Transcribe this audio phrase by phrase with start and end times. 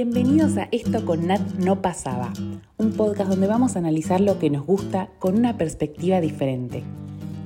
[0.00, 2.32] Bienvenidos a Esto con Nat No Pasaba,
[2.76, 6.84] un podcast donde vamos a analizar lo que nos gusta con una perspectiva diferente.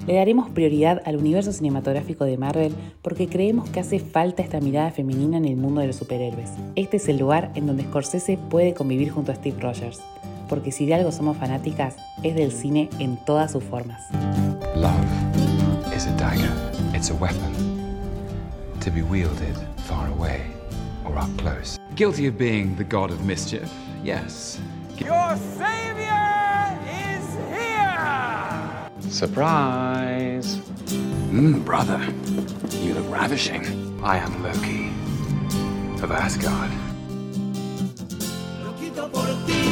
[0.06, 4.90] Le daremos prioridad al universo cinematográfico de Marvel porque creemos que hace falta esta mirada
[4.90, 6.50] femenina en el mundo de los superhéroes.
[6.76, 10.02] Este es el lugar en donde Scorsese puede convivir junto a Steve Rogers,
[10.50, 14.02] porque si de algo somos fanáticas es del cine en todas sus formas.
[21.12, 21.78] Or up close.
[21.94, 23.70] Guilty of being the god of mischief,
[24.02, 24.60] yes.
[24.98, 28.90] Your savior is here!
[29.10, 30.56] Surprise!
[31.30, 32.00] Mmm, brother,
[32.78, 33.64] you look ravishing.
[34.02, 34.88] I am Loki
[36.02, 36.70] of Asgard.
[38.64, 39.62] Loquito por ti,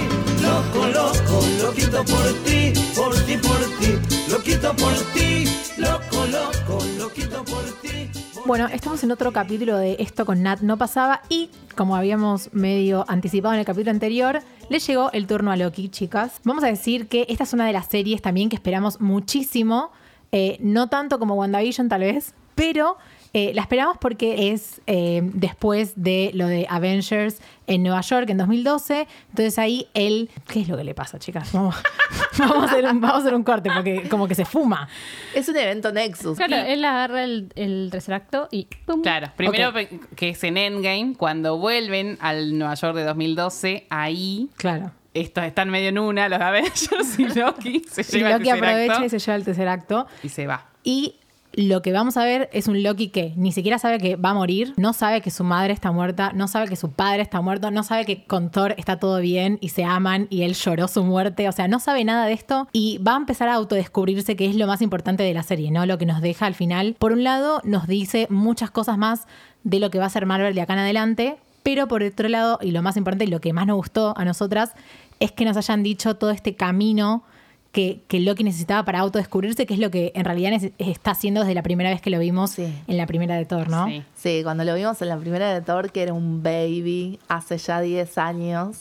[0.42, 3.98] loco, loco, loquito por ti, por ti, por ti,
[4.30, 5.46] loquito por ti,
[5.78, 8.29] loco, loco, loquito por ti.
[8.46, 13.04] Bueno, estamos en otro capítulo de Esto con Nat no pasaba y como habíamos medio
[13.08, 16.40] anticipado en el capítulo anterior, le llegó el turno a Loki, chicas.
[16.44, 19.90] Vamos a decir que esta es una de las series también que esperamos muchísimo,
[20.32, 22.96] eh, no tanto como WandaVision tal vez, pero
[23.32, 28.38] eh, la esperamos porque es eh, después de lo de Avengers en Nueva York en
[28.38, 29.06] 2012.
[29.28, 30.28] Entonces ahí él.
[30.48, 31.52] ¿Qué es lo que le pasa, chicas?
[31.52, 31.76] Vamos,
[32.38, 34.88] vamos a, hacer un, vamos a hacer un corte porque como que se fuma.
[35.34, 36.36] Es un evento Nexus.
[36.38, 39.02] Claro, él agarra el, el tercer acto y ¡pum!
[39.02, 39.72] Claro, primero
[40.16, 44.90] que es en Endgame, cuando vuelven al Nueva York de 2012, ahí Claro.
[45.14, 48.64] estos están medio en una, los Avengers y Loki se Y lleva el Loki tercer
[48.64, 50.06] aprovecha acto y se lleva el tercer acto.
[50.24, 50.66] y se va.
[50.82, 51.14] Y
[51.52, 54.34] lo que vamos a ver es un Loki que ni siquiera sabe que va a
[54.34, 57.70] morir, no sabe que su madre está muerta, no sabe que su padre está muerto,
[57.70, 61.02] no sabe que con Thor está todo bien y se aman y él lloró su
[61.02, 64.48] muerte, o sea, no sabe nada de esto y va a empezar a autodescubrirse que
[64.48, 65.86] es lo más importante de la serie, ¿no?
[65.86, 66.94] Lo que nos deja al final.
[66.98, 69.26] Por un lado, nos dice muchas cosas más
[69.64, 72.58] de lo que va a ser Marvel de acá en adelante, pero por otro lado,
[72.62, 74.72] y lo más importante y lo que más nos gustó a nosotras,
[75.18, 77.24] es que nos hayan dicho todo este camino
[77.72, 81.54] que, que Loki necesitaba para autodescubrirse, que es lo que en realidad está haciendo desde
[81.54, 82.72] la primera vez que lo vimos Sí.
[82.88, 83.86] en la primera de Thor, ¿no?
[83.86, 84.02] Sí.
[84.16, 87.80] Sí, cuando lo vimos en la primera de Thor, que era un baby hace ya
[87.80, 88.78] 10 años,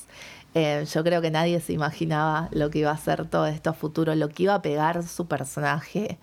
[0.56, 3.74] eh, yo creo que nadie se imaginaba lo que iba a ser todo esto a
[3.74, 6.18] futuro, lo que iba a pegar su personaje,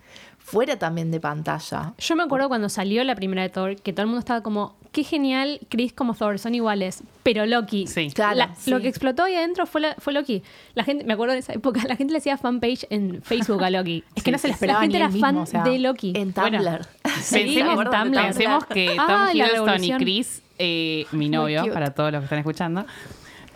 [0.49, 1.93] fuera también de pantalla.
[1.97, 4.77] Yo me acuerdo cuando salió la primera de Thor, que todo el mundo estaba como,
[4.93, 7.03] qué genial, Chris como Thor, son iguales.
[7.23, 8.09] Pero Loki, Sí.
[8.15, 8.71] Claro, la- sí.
[8.71, 10.43] lo que explotó ahí adentro fue, la- fue Loki.
[10.73, 13.69] La gente, me acuerdo de esa época, la gente le hacía fanpage en Facebook a
[13.69, 14.05] Loki.
[14.15, 15.79] Es que no se le esperaba La gente ni era fan mismo, o sea, de
[15.79, 16.13] Loki.
[16.15, 16.49] En Tumblr.
[16.61, 16.79] Bueno,
[17.21, 18.21] Sí, Pensemos, en Tumblr.
[18.23, 19.91] pensemos que Tom Ah, Hiddleston y.
[19.97, 22.85] Chris, eh, mi novio, para todos los que están escuchando,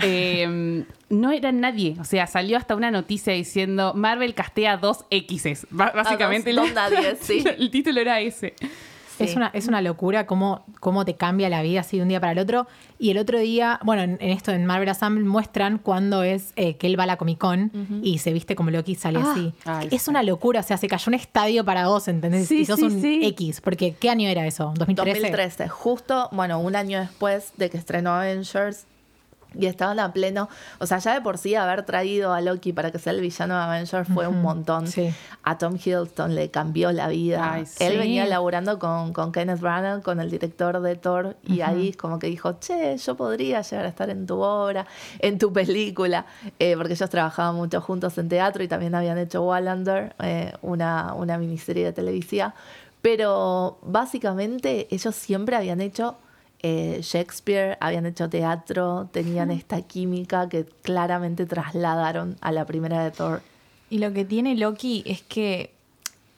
[0.03, 1.95] eh, no eran nadie.
[1.99, 5.67] O sea, salió hasta una noticia diciendo Marvel castea dos X's.
[5.69, 7.43] Ba- Básicamente, dos- la- dos nadie, sí.
[7.57, 8.53] el título era ese.
[9.19, 12.19] Es, una, es una locura cómo, cómo te cambia la vida así de un día
[12.19, 12.65] para el otro.
[12.97, 16.75] Y el otro día, bueno, en, en esto en Marvel Assemble muestran cuando es eh,
[16.77, 19.31] que él va a la Comic Con y se viste como Loki y sale Ah.
[19.31, 19.53] así.
[19.65, 22.47] Ay, es una locura, o sea, se cayó un estadio para vos, ¿entendés?
[22.47, 23.19] Sí, y sos sí, un sí.
[23.23, 24.73] X, porque ¿qué año era eso?
[24.73, 24.95] ¿2013?
[24.95, 28.87] 2013, justo, bueno, un año después de que estrenó Avengers.
[29.53, 30.47] Y estaban a pleno.
[30.79, 33.55] O sea, ya de por sí haber traído a Loki para que sea el villano
[33.57, 34.87] de Avengers fue un montón.
[34.87, 35.13] sí.
[35.43, 37.53] A Tom Hiddleston le cambió la vida.
[37.53, 37.83] Ay, sí.
[37.83, 42.19] Él venía laburando con, con Kenneth Branagh, con el director de Thor, y ahí como
[42.19, 44.85] que dijo, che, yo podría llegar a estar en tu obra,
[45.19, 46.25] en tu película,
[46.59, 51.13] Eh, porque ellos trabajaban mucho juntos en teatro y también habían hecho Wallander, eh, una,
[51.15, 52.53] una miniserie de televisión.
[53.01, 56.17] Pero básicamente ellos siempre habían hecho
[56.63, 63.11] eh, Shakespeare, habían hecho teatro, tenían esta química que claramente trasladaron a la primera de
[63.11, 63.41] Thor.
[63.89, 65.71] Y lo que tiene Loki es que,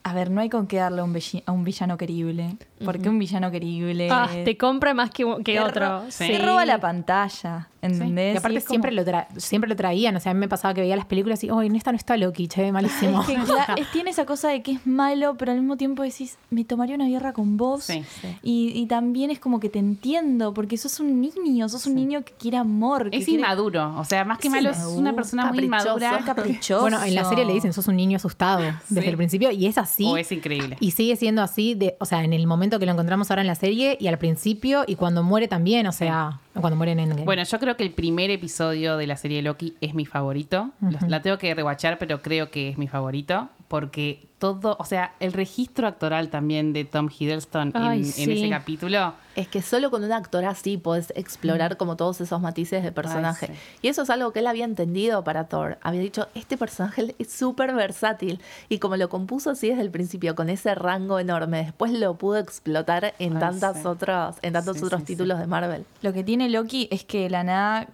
[0.03, 2.55] a ver, no hay con qué darle a un, a un villano querible.
[2.85, 6.01] Porque un villano querible Ah, te compra más que, que te otro.
[6.01, 6.37] ro- Sí.
[6.37, 8.35] roba la pantalla, ¿entendés?
[8.35, 10.47] Y aparte es como- siempre, lo tra- siempre lo traían, o sea, a mí me
[10.47, 13.21] pasaba que veía las películas y, oh, en esta no está Loki, che, malísimo.
[13.21, 16.03] Es que cla- es- tiene esa cosa de que es malo, pero al mismo tiempo
[16.03, 17.83] decís, me tomaría una guerra con vos.
[17.85, 18.03] Sí,
[18.41, 22.23] Y, y también es como que te entiendo, porque sos un niño, sos un niño
[22.23, 23.09] que quiere amor.
[23.09, 23.97] que Es quiere- inmaduro.
[23.97, 26.19] O sea, más que Es malo, es inmaduro, una persona muy inmadura.
[26.25, 26.81] caprichoso.
[26.81, 29.07] Bueno, en la serie le dicen, sos un niño asustado desde Sí.
[29.09, 30.05] el principio y es así.
[30.05, 30.77] O es increíble.
[30.79, 33.47] Y sigue siendo así, de, o sea, en el momento que lo encontramos ahora en
[33.47, 37.23] la serie y al principio y cuando muere también, o sea, cuando muere en Endgame.
[37.25, 40.69] Bueno, yo creo que el primer episodio de la serie de Loki es mi favorito.
[40.81, 43.49] Los- La tengo que rewatchar, pero creo que es mi favorito.
[43.73, 48.31] Porque todo, o sea, el registro actoral también de Tom Hiddleston en, Ay, en sí.
[48.31, 49.15] ese capítulo.
[49.35, 53.47] Es que solo con un actor así podés explorar como todos esos matices de personaje.
[53.49, 53.79] Ay, sí.
[53.81, 55.79] Y eso es algo que él había entendido para Thor.
[55.81, 58.39] Había dicho, este personaje es súper versátil.
[58.69, 62.37] Y como lo compuso así desde el principio, con ese rango enorme, después lo pudo
[62.37, 63.87] explotar en Ay, tantas sí.
[63.87, 65.13] otras, en tantos Sí, otros sí, sí.
[65.13, 65.83] títulos de Marvel.
[66.03, 67.87] Lo que tiene Loki es que la nada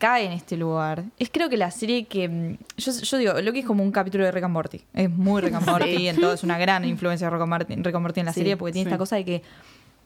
[0.00, 1.04] cae en este lugar.
[1.18, 2.28] Es creo que la serie que...
[2.28, 4.80] mm, Yo, yo digo, Loki es como un capítulo de Rick and Morty.
[4.94, 6.08] Es muy Rick and Morty, Sí.
[6.08, 8.32] en todo es una gran influencia de Rick and Morty, Rick and Morty en la
[8.32, 8.88] Sí, serie porque tiene sí.
[8.88, 9.42] esta cosa de que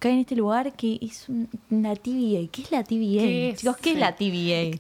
[0.01, 2.47] cae en este lugar que es un- una TVA.
[2.51, 3.57] ¿Qué es la TVA?
[3.57, 4.77] Chicos, ¿qué es la TVA?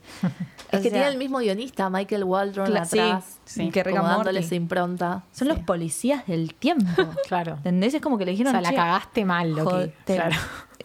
[0.73, 3.39] Es que tiene el mismo guionista, Michael Waldron, atrás.
[3.45, 3.71] sí.
[3.71, 4.49] que Rick como and dándole Morty.
[4.49, 5.25] su impronta.
[5.33, 5.55] Son Sí.
[5.55, 6.85] los policías del tiempo.
[7.29, 7.53] Claro.
[7.59, 7.95] ¿Entendés?
[7.95, 9.71] Es como que le O dijeron, sea, la "Che, cagaste mal, Loki.
[9.71, 10.37] jod- te- Claro.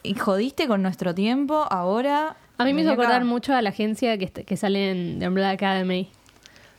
[0.03, 2.37] y jodiste con nuestro tiempo, ahora...
[2.59, 3.09] A mí me hizo vení acá".
[3.09, 6.09] acordar mucho a la agencia que, sale en The Umbrella Academy.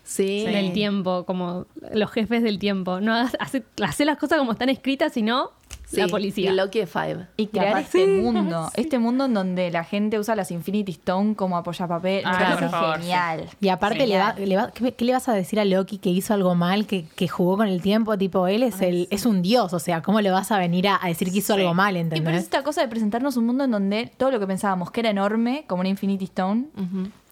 [0.05, 0.45] Sí.
[0.45, 3.01] Del tiempo, como los jefes del tiempo.
[3.01, 5.51] No hagas- hace, hace las cosas como están escritas, sino
[5.91, 6.51] Sí, la policía.
[6.53, 7.27] Y Loki es Five.
[7.37, 11.35] Y crear aparte- este mundo, este mundo en donde la gente usa las Infinity Stone
[11.35, 13.49] como apoyapapel, Ah, por favor, genial.
[13.61, 16.11] Y aparte, le va, le va- ¿qué, qué le vas a decir a Loki que
[16.11, 18.17] hizo algo mal, que, que jugó con el tiempo?
[18.17, 20.99] Tipo, él es, el, es un dios, o sea, ¿cómo le vas a venir a,
[21.03, 21.61] a decir que hizo Sí.
[21.61, 22.43] algo mal, Y pero es entendés?
[22.45, 25.65] esta cosa de presentarnos un mundo en donde todo lo que pensábamos que era enorme,
[25.67, 26.67] como una Infinity Stone,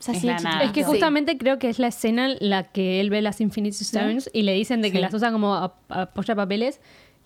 [0.01, 0.49] es así Es de la chiquito.
[0.51, 0.65] nada.
[0.65, 0.87] Es que Sí.
[0.91, 4.43] justamente creo que es la escena en la que él ve las Infinity Stones y
[4.43, 5.03] le dicen de que Sí.
[5.03, 6.81] las usa como ap- apoyapapeles.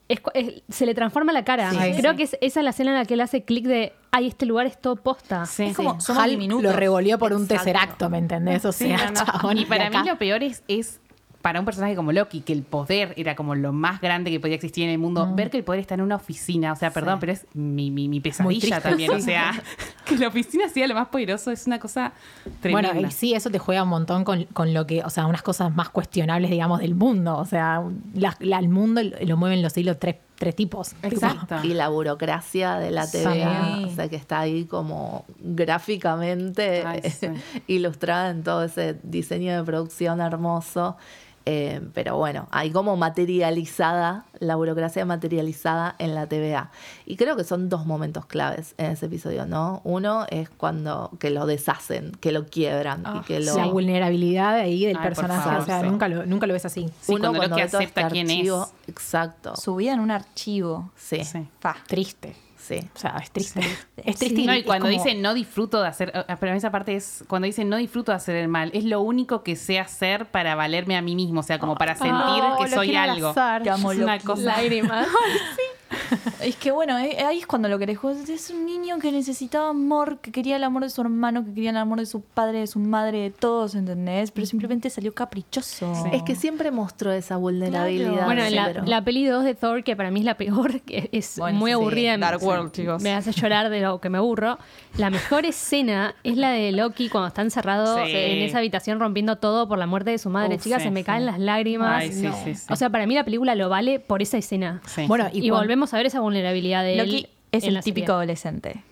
[0.09, 1.71] Es, cu- es- se le transforma la cara.
[1.71, 1.77] Sí.
[1.97, 2.17] creo Sí.
[2.19, 4.45] que es, esa es la escena en la que él hace clic de, ay, este
[4.47, 5.47] lugar es todo posta.
[5.47, 6.01] Sí, Es como,
[6.33, 6.65] diminutos.
[6.65, 7.65] lo revolvió por un Exacto.
[7.65, 7.77] tercer
[8.11, 8.65] ¿me entendés?
[8.65, 9.25] O Sí, sea, no, no.
[9.27, 11.01] chabón, Y para acá- mí lo peor es, es
[11.43, 14.55] para un personaje como Loki, que el poder era como lo más grande que podía
[14.55, 17.19] existir en el mundo, ver que el poder está en una oficina, o sea, perdón,
[17.21, 19.53] pero es mi, mi, mi pesadilla también, o sea,
[20.07, 22.13] que la oficina sea lo más poderoso es una cosa
[22.61, 22.93] tremenda.
[22.93, 25.43] Bueno, y sí, eso te juega un montón con, con lo que, o sea, unas
[25.43, 27.37] cosas más cuestionables, digamos, del mundo.
[27.37, 27.83] O sea,
[28.15, 30.95] la- la- el mundo lo, mueven los hilos tres, tres tipos.
[31.03, 31.57] Exacto.
[31.65, 33.19] Y la burocracia de la Sí.
[33.19, 37.29] TVA, o sea, que está ahí como gráficamente Ay, sí.
[37.67, 40.97] ilustrada en todo ese diseño de producción hermoso.
[41.45, 46.71] Eh, pero bueno, hay como materializada, la burocracia materializada en la TVA.
[47.07, 49.81] Y creo que son dos momentos claves en ese episodio, ¿no?
[49.85, 53.57] Uno es cuando que lo deshacen, que lo quiebran y que lo...
[53.57, 55.87] La vulnerabilidad ahí del Ay, personaje, favor, o sea, sí.
[55.89, 56.89] nunca, lo, nunca lo ves así.
[57.01, 58.37] Sí, uno cuando ve todo acepta este quién es.
[58.39, 59.57] archivo, Exacto.
[59.57, 60.91] Su vida en un archivo.
[60.97, 61.47] Sí, Sí.
[61.61, 61.77] Fa.
[61.87, 62.35] Triste.
[62.63, 62.81] Sí.
[62.95, 63.61] O sea, es triste.
[63.97, 64.45] Es triste.
[64.47, 67.47] No, y cuando como- dice no disfruto de hacer, eh, pero esa parte es cuando
[67.47, 70.97] dice no disfruto de hacer el mal, es lo único que sé hacer para valerme
[70.97, 73.29] a mí mismo, o sea, como para sentir Oh, que lo soy algo.
[73.29, 73.63] abrazar.
[73.63, 74.43] Te amo, Es una cosa.
[74.43, 75.07] Lágrimas.
[76.43, 77.99] Es que bueno, eh, ahí es cuando lo querés.
[78.29, 81.71] Es un niño que necesitaba amor, que quería el amor de su hermano, que quería
[81.71, 84.31] el amor de su padre, de su madre, de todos, ¿entendés?
[84.31, 85.93] Pero simplemente salió caprichoso.
[86.13, 88.11] Es que siempre mostró esa vulnerabilidad.
[88.13, 88.27] Claro.
[88.27, 90.81] Bueno, sí, la, pero- la peli 2 de Thor, que para mí es la peor,
[90.83, 92.17] que es Bueno, muy sí, aburrida.
[92.19, 93.03] Dark me- World, chicos.
[93.03, 94.59] Me hace llorar de lo que me aburro.
[94.97, 98.11] La mejor escena es la de Loki cuando está encerrado Sí.
[98.13, 100.57] en esa habitación rompiendo todo por la muerte de su madre.
[100.57, 101.05] Uf, Chicas, sí, se me sí.
[101.05, 102.03] caen las lágrimas.
[102.03, 102.67] Ay, sí, sí, sí.
[102.71, 104.81] O sea, para mí la película lo vale por esa escena.
[104.87, 105.07] Sí.
[105.07, 107.29] Bueno, Y, y, volvemos a ver esa vulnerabilidad de Loki él.
[107.53, 107.83] es el serie.
[107.83, 108.83] típico adolescente.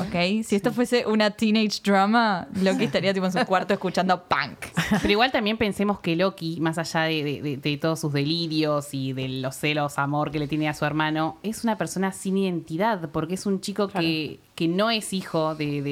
[0.00, 0.42] ¿Ok?
[0.44, 4.58] Si esto fuese una teenage drama, Loki estaría tipo en su cuarto escuchando punk.
[5.02, 8.94] Pero igual también pensemos que Loki, más allá de, de- de- de todos sus delirios
[8.94, 12.38] y de los celos, amor que le tiene a su hermano, es una persona sin
[12.38, 15.82] identidad, porque es un chico que, que no es hijo de,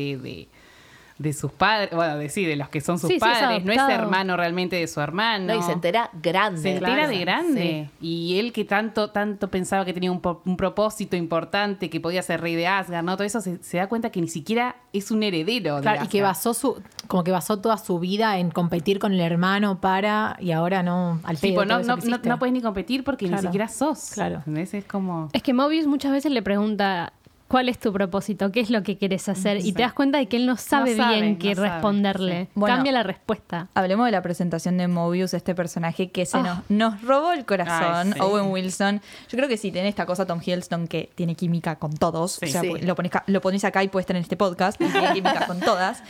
[1.18, 3.64] de- sus padres, bueno, de sí, de los que son sus Sí, sí, es padres,
[3.64, 5.52] no es hermano realmente de su hermano.
[5.54, 6.60] No, y se entera grande.
[6.60, 7.08] Se entera Claro.
[7.08, 7.90] de grande.
[8.00, 12.40] Y él que tanto, tanto pensaba que tenía un, un propósito importante, que podía ser
[12.40, 13.16] rey de Asgard, ¿no?
[13.16, 15.76] Todo eso se, se da cuenta que ni siquiera es un heredero.
[15.76, 19.12] de Claro, y que basó su, como que basó toda su vida en competir con
[19.12, 21.50] el hermano para, y ahora no, al pedo.
[21.52, 23.42] Tipo, no, no, no, no puedes ni competir porque Claro.
[23.42, 24.10] ni siquiera sos.
[24.14, 24.36] Claro.
[24.38, 24.74] ¿Entendés?
[24.74, 25.28] Es como...
[25.32, 27.12] Es que Mobius muchas veces le pregunta
[27.48, 29.58] cuál es tu propósito, qué es lo que quieres hacer.
[29.64, 32.42] Y te das cuenta de que él no sabe, sabe, bien no qué sabe, responderle.
[32.44, 32.48] sí.
[32.54, 32.74] Bueno.
[32.76, 33.68] Cambia la respuesta.
[33.74, 38.08] Hablemos de la presentación de Mobius, este personaje que se nos, nos robó el corazón,
[38.08, 38.20] Ay, sí.
[38.20, 39.00] Owen Wilson.
[39.28, 42.32] Yo creo que sí, tiene esta cosa Tom Hiddleston que tiene química con todos.
[42.32, 42.46] Sí.
[42.46, 42.72] o sea, Sí.
[42.82, 44.80] lo, pones, ca- lo pones acá y puede estar en este podcast.
[44.80, 46.02] y tiene química con todas.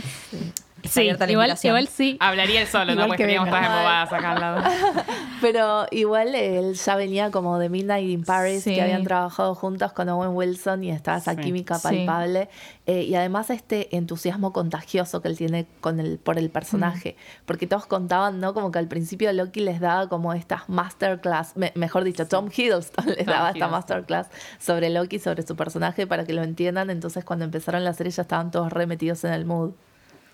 [0.88, 1.70] Sí, igual, invitación.
[1.76, 2.16] igual sí.
[2.20, 3.04] Hablaría él solo, Igual ¿no?
[3.04, 4.62] que Porque teníamos todas embobadas acá al lado.
[5.40, 8.74] Pero igual él ya venía como de Midnight in Paris, Sí.
[8.74, 11.40] que habían trabajado juntos con Owen Wilson y estaba esa Sí.
[11.40, 11.82] química Sí.
[12.06, 12.48] palpable.
[12.86, 17.16] Eh, y además este entusiasmo contagioso que él tiene con el, por el personaje.
[17.46, 18.54] Porque todos contaban, ¿no?
[18.54, 23.06] Como que al principio Loki les daba como estas masterclass, me- mejor dicho, Tom Hiddleston
[23.16, 26.90] les Tom daba esta masterclass sobre Loki, sobre su personaje, para que lo entiendan.
[26.90, 29.72] Entonces cuando empezaron la serie ya estaban todos remetidos en el mood.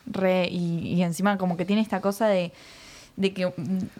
[0.06, 2.52] Re, y, y encima como que tiene esta cosa de,
[3.16, 3.52] de que,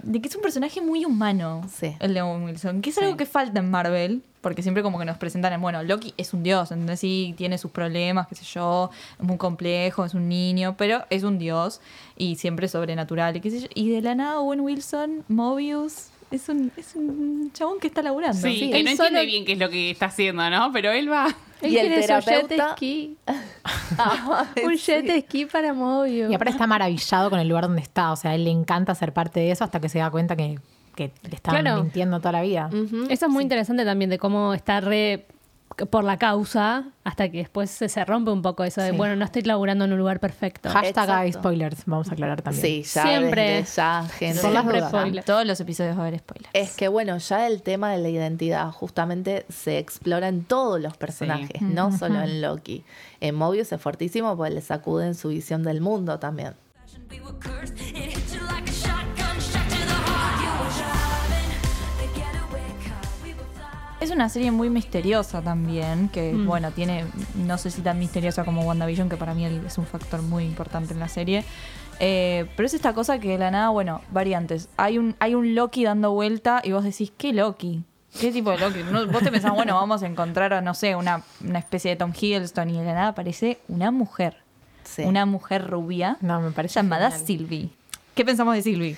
[0.03, 1.95] de que es un personaje muy humano, Sí.
[2.01, 5.05] el de Owen Wilson, que es algo que falta en Marvel, porque siempre como que
[5.05, 8.45] nos presentan en, bueno, Loki es un dios, entonces sí tiene sus problemas, qué sé
[8.45, 11.81] yo, es muy complejo, es un niño, pero es un dios
[12.17, 13.69] y siempre sobrenatural y qué sé yo.
[13.75, 18.37] Y de la nada Owen Wilson, Mobius, es un, es un chabón que está laburando.
[18.41, 20.71] Sí, Sí, que él no solo- entiende bien qué es lo que está haciendo, ¿no?
[20.73, 21.27] Pero él va.
[21.61, 23.17] Él Y el quiere su jet terapeuta- ski.
[23.99, 24.93] Ah, Un sí.
[24.93, 26.31] jet ski para Mobius.
[26.31, 28.13] Y aparte está maravillado con el lugar donde está.
[28.13, 30.37] O sea, a él le encanta ser parte de eso hasta que se da cuenta
[30.37, 30.59] que,
[30.95, 31.83] que le estaban Claro.
[31.83, 32.71] mintiendo toda la vida.
[33.11, 35.27] Eso es muy interesante también de cómo está re
[35.91, 38.97] por la causa hasta que después se, se rompe un poco eso de, Sí.
[38.97, 40.69] bueno, no estoy laburando en un lugar perfecto.
[40.71, 42.63] Hashtag hay spoilers, vamos a aclarar también.
[42.63, 43.65] Sí, ya Siempre.
[43.65, 44.41] ya, gente.
[45.25, 46.51] Todos los episodios va a haber spoilers.
[46.53, 50.97] Es que bueno, ya el tema de la identidad justamente se explora en todos los
[50.97, 52.85] personajes, no solo en Loki.
[53.21, 56.55] En Mobius es fuertísimo porque le sacuden su visión del mundo también.
[64.01, 66.47] Es una serie muy misteriosa también, que Mm.
[66.47, 67.05] bueno, tiene,
[67.35, 70.95] no sé si tan misteriosa como WandaVision, que para mí es un factor muy importante
[70.95, 71.45] en la serie.
[72.03, 74.69] Eh, pero es esta cosa que de la nada, bueno, variantes.
[74.79, 77.83] Hay un, hay un Loki dando vuelta y vos decís, ¿qué Loki?
[78.19, 78.79] ¿Qué tipo de Loki?
[78.91, 81.97] No, vos te pensás, bueno, vamos a encontrar, a, no sé, una, una especie de
[81.97, 84.39] Tom Hiddleston y de la nada aparece una mujer.
[84.83, 85.03] Sí.
[85.03, 87.27] Una mujer rubia No, me parece llamada genial.
[87.27, 87.69] Sylvie.
[88.15, 88.97] ¿Qué pensamos de Sylvie?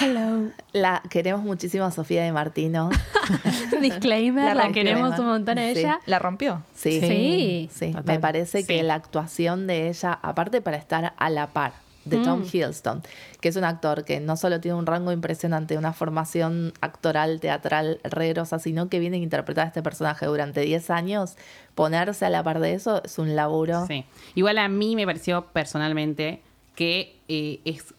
[0.00, 0.50] Hello.
[0.72, 2.90] La queremos muchísimo a Sofía de Martino.
[3.80, 5.80] Disclaimer, La queremos un montón a Sí.
[5.80, 6.00] ella.
[6.06, 6.62] ¿La rompió?
[6.74, 7.00] Sí.
[7.00, 7.70] Sí.
[7.72, 11.72] Sí, me parece que la actuación de ella, aparte para estar a la par
[12.04, 12.46] de Tom Mm.
[12.52, 13.02] Hiddleston,
[13.40, 18.00] que es un actor que no solo tiene un rango impresionante, una formación actoral, teatral,
[18.02, 21.36] re grosa, sino que viene a interpretar a este personaje durante 10 años,
[21.76, 23.86] ponerse a la par de eso es un laburo.
[23.86, 24.04] Sí.
[24.34, 26.42] Igual a mí me pareció personalmente
[26.74, 27.94] que eh, es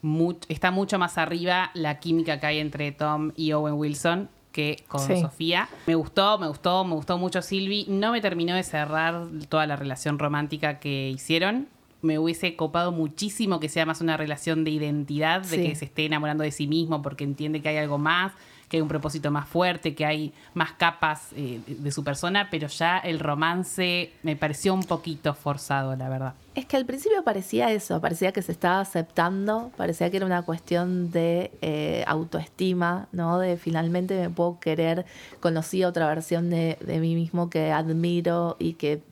[0.50, 5.00] está mucho más arriba la química que hay entre Tom y Owen Wilson que con
[5.00, 5.20] Sí.
[5.20, 5.68] Sofía.
[5.88, 7.86] Me gustó, me gustó, me gustó mucho Sylvie.
[7.88, 11.68] No me terminó de cerrar toda la relación romántica que hicieron.
[12.04, 15.64] Me hubiese copado muchísimo que sea más una relación de identidad, de Sí.
[15.70, 18.34] que se esté enamorando de sí mismo porque entiende que hay algo más,
[18.74, 22.68] que hay un propósito más fuerte, que hay más capas eh, de- su persona, pero
[22.68, 26.34] ya el romance me pareció un poquito forzado, la verdad.
[26.56, 30.42] Es que al principio parecía eso, parecía que se estaba aceptando, parecía que era una
[30.42, 33.38] cuestión de eh, autoestima, ¿no?
[33.38, 35.06] De finalmente me puedo querer,
[35.40, 39.04] conocí otra versión de, de mí mismo que admiro y que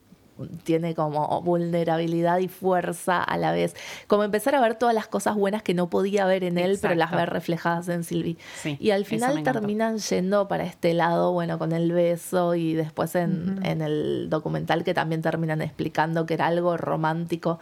[0.64, 3.76] tiene como vulnerabilidad y fuerza a la vez.
[4.08, 6.96] Como empezar a ver todas las cosas buenas que no podía ver en él, pero
[6.96, 8.38] las ver reflejadas en Sylvie.
[8.62, 13.16] Sí, y al final terminan yendo para este lado, bueno, con el beso y después
[13.16, 17.60] en, en el documental que también terminan explicando que era algo romántico.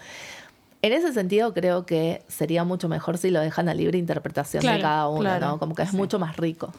[0.82, 4.80] En ese sentido creo que sería mucho mejor si lo dejan a libre interpretación de
[4.80, 5.48] cada uno, claro.
[5.48, 5.60] ¿no?
[5.60, 6.72] Como que es mucho más rico.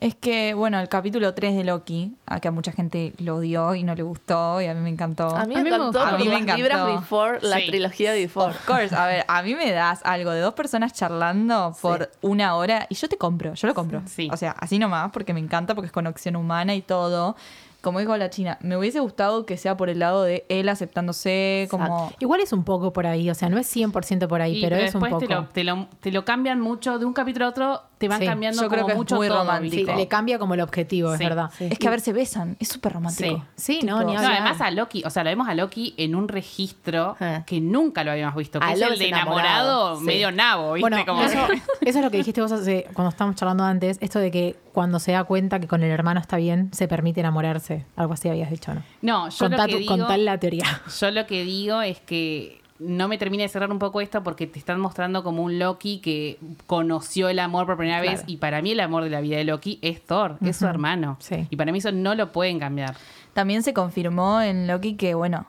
[0.00, 3.74] Es que, bueno, el capítulo 3 de Loki, a que a mucha gente lo odió
[3.74, 5.26] y no le gustó, y a mí me encantó.
[5.36, 6.62] A mí, A me mí me encantó A mí me las encantó.
[6.62, 7.66] vibras before, la Sí.
[7.66, 8.50] trilogía before.
[8.52, 12.54] Of course, a ver, a mí me das algo de dos personas charlando por una
[12.54, 14.02] hora y yo te compro, yo lo compro.
[14.06, 14.28] Sí.
[14.32, 17.34] O sea, así nomás, porque me encanta, porque es conexión humana y todo.
[17.80, 21.66] Como dijo la China, me hubiese gustado que sea por el lado de él aceptándose
[21.70, 21.84] como...
[21.86, 22.16] Exacto.
[22.20, 24.76] Igual es un poco por ahí, o sea, no es 100% por ahí, Y, pero,
[24.76, 25.18] es un poco.
[25.18, 28.20] te lo, te, lo, te lo cambian mucho, de un capítulo a otro te van
[28.20, 29.94] Sí, cambiando yo creo como que es mucho muy todo, romántico.
[29.94, 31.50] Le cambia como el objetivo, es Sí, verdad.
[31.58, 33.44] Es que a ver, se besan, es súper romántico.
[33.56, 36.28] Sí, no, ni No, además a Loki, o sea, lo vemos a Loki en un
[36.28, 37.42] registro Eh.
[37.46, 39.40] que nunca lo habíamos visto, que A es Loki el de enamorado,
[39.70, 40.04] enamorado, sí.
[40.06, 40.88] medio nabo, ¿viste?
[40.88, 41.54] Bueno, Como eso, que-
[41.90, 44.98] eso es lo que dijiste vos hace- cuando estábamos charlando antes, esto de que cuando
[45.00, 47.84] se da cuenta que con el hermano está bien, se permite enamorarse.
[47.96, 48.82] Algo así habías dicho, ¿no?
[49.02, 50.82] No, yo Contá lo que tu- digo, contá la teoría.
[51.00, 54.46] yo lo que digo es que no me termina de cerrar un poco esto porque
[54.46, 58.16] te están mostrando como un Loki que conoció el amor por primera Claro.
[58.18, 60.66] vez y para mí el amor de la vida de Loki es Thor, es su
[60.66, 61.16] hermano.
[61.20, 61.46] Sí.
[61.50, 62.94] Y para mí eso no lo pueden cambiar.
[63.32, 65.46] También se confirmó en Loki que, bueno,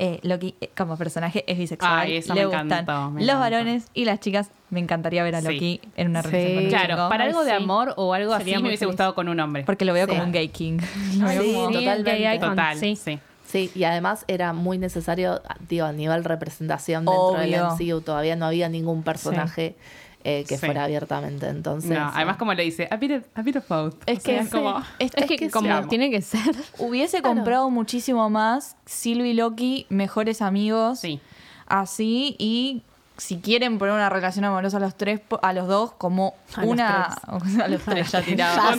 [0.00, 1.98] eh, Loki eh, como personaje es bisexual.
[2.00, 3.40] Ay, eso le me gustan encantó, me los encantó.
[3.40, 4.50] varones y las chicas.
[4.70, 5.46] Me encantaría ver a Sí.
[5.52, 6.28] Loki en una Sí.
[6.30, 7.08] relación con un Claro, chico.
[7.08, 7.56] para algo de sí.
[7.56, 8.92] amor o algo Sería así me hubiese feliz.
[8.92, 9.64] gustado con un hombre.
[9.64, 10.10] Porque lo veo Sí.
[10.12, 10.78] como un gay king.
[11.18, 12.10] Lo veo Sí, como- Sí, totalmente.
[12.22, 13.18] gay icon, Total, sí.
[13.48, 13.70] Sí.
[13.74, 17.74] Y además era muy necesario, digo, a nivel representación dentro del Obvio.
[17.94, 18.00] MCU.
[18.02, 19.74] Todavía no había ningún personaje
[20.24, 20.66] eh, que Sí.
[20.66, 21.48] fuera abiertamente.
[21.48, 23.94] Entonces, No, además como le dice, a bit of, a bit of both.
[24.06, 24.78] Es O sea, que como...
[24.98, 25.88] es, Es que, que como sí.
[25.88, 26.54] tiene que ser.
[26.78, 27.36] hubiese Claro.
[27.36, 30.98] comprado muchísimo más Sylvie y Loki, mejores amigos.
[31.00, 31.20] Sí.
[31.66, 32.82] Así y
[33.18, 36.70] si quieren poner una relación amorosa a los tres, a los dos, como A los
[36.70, 37.02] una.
[37.62, 38.74] a los tres ya tiraba.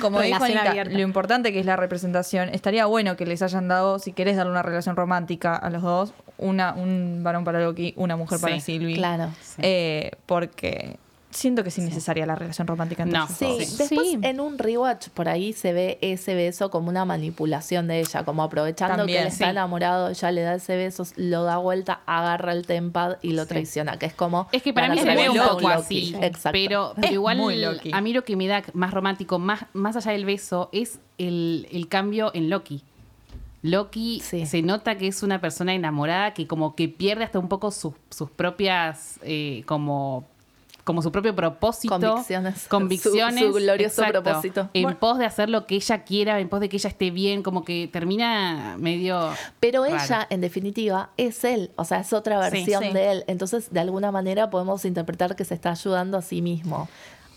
[0.00, 3.98] Como dijo Anita, lo importante que es la representación, estaría bueno que les hayan dado,
[3.98, 8.16] si querés darle una relación romántica a los dos, una, un varón para Loki, una
[8.16, 8.96] mujer para Sí, Sylvie.
[8.96, 9.30] Claro.
[9.58, 10.98] Eh, porque
[11.32, 13.26] siento que es innecesaria la relación romántica entre No.
[13.26, 14.18] Sí, después Sí.
[14.22, 18.42] en un rewatch por ahí se ve ese beso como una manipulación de ella, como
[18.42, 22.52] aprovechando También, que él está enamorado, ella le da ese beso, lo da vuelta, agarra
[22.52, 24.48] el tempad y lo traiciona, que es como...
[24.52, 26.14] Es que para mí se ve un poco así.
[26.20, 26.50] Exacto.
[26.52, 27.40] Pero, igual
[27.92, 31.66] a mí lo que me da más romántico, más, más allá del beso, es el,
[31.72, 32.82] el cambio en Loki.
[33.62, 34.44] Loki Sí.
[34.46, 37.94] se nota que es una persona enamorada que como que pierde hasta un poco sus,
[38.10, 40.24] sus propias eh, como
[40.84, 42.66] como su propio propósito Convicciones.
[42.68, 44.68] convicciones Su- su glorioso exacto, propósito.
[44.74, 44.98] en Bueno.
[44.98, 47.64] pos de hacer lo que ella quiera en pos de que ella esté bien como
[47.64, 49.96] que termina medio Pero raro.
[49.96, 52.90] ella, en definitiva, es él, o sea, es otra Sí, versión sí.
[52.92, 53.24] de él.
[53.28, 56.88] Entonces, de alguna manera podemos interpretar que se está ayudando a sí mismo.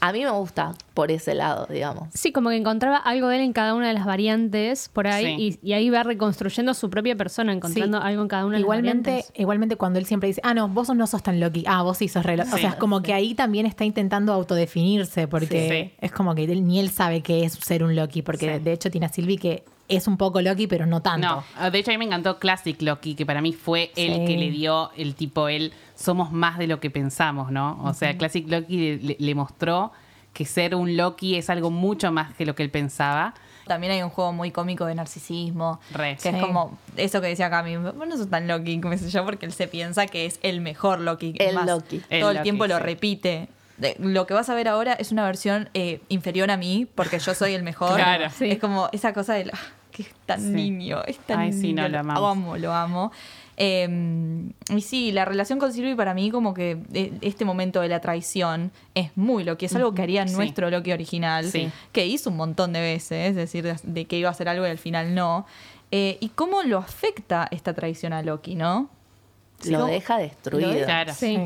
[0.01, 2.09] A mí me gusta por ese lado, digamos.
[2.13, 5.25] Sí, como que encontraba algo de él en cada una de las variantes por ahí
[5.51, 5.59] Sí.
[5.63, 8.03] y, y ahí va reconstruyendo su propia persona, encontrando Sí.
[8.07, 9.39] algo en cada una de Igualmente, las variantes.
[9.39, 12.07] igualmente cuando él siempre dice, ah, no, vos no sos tan Loki, ah, vos sí
[12.07, 12.49] sos re Loki".
[12.51, 12.61] O Sí.
[12.61, 15.97] sea, es como que ahí también está intentando autodefinirse, porque Sí.
[16.05, 18.63] es como que él- ni él sabe qué es ser un Loki, porque Sí.
[18.63, 21.27] de hecho tiene a Sylvie que es un poco Loki, pero no tanto.
[21.27, 24.13] No, ah, de hecho a mí me encantó Classic Loki, que para mí fue el
[24.13, 24.25] Sí.
[24.25, 27.79] que le dio el tipo, él, somos más de lo que pensamos, ¿no?
[27.83, 29.91] O sea, Classic Loki le, mostró
[30.33, 33.33] que ser un Loki es algo mucho más que lo que él pensaba.
[33.67, 35.79] También hay un juego muy cómico de narcisismo.
[35.91, 36.17] Re.
[36.21, 37.77] Que es como eso que decía Cami.
[37.77, 40.61] Vos no sos tan Loki, como sé yo, porque él se piensa que es el
[40.61, 41.33] mejor Loki.
[41.39, 41.99] El Más, Loki.
[41.99, 43.49] Todo El el, Loki, tiempo lo repite.
[43.77, 47.19] De- lo que vas a ver ahora es una versión eh, inferior a mí, porque
[47.19, 47.95] yo soy el mejor.
[47.95, 48.29] Claro.
[48.29, 48.49] Sí.
[48.51, 49.49] Es como esa cosa de.
[49.53, 49.57] ah,
[49.91, 50.49] que es tan Sí.
[50.49, 51.83] niño, es tan Ay, sí, niño.
[51.83, 52.31] no, lo amamos.
[52.31, 53.11] amo, lo amo.
[53.57, 53.87] Eh,
[54.69, 58.01] y sí, la relación con Sylvie para mí como que eh, este momento de la
[58.01, 60.33] traición es muy Loki, es algo que haría Sí.
[60.35, 61.69] nuestro Loki original, Sí.
[61.93, 64.67] que hizo un montón de veces, es decir, de, de que iba a hacer algo
[64.67, 65.45] y al final no.
[65.91, 68.89] Eh, y cómo lo afecta esta traición a Loki, ¿no?
[69.63, 70.83] Lo deja destruido.
[70.83, 71.13] Claro.
[71.13, 71.39] Sí.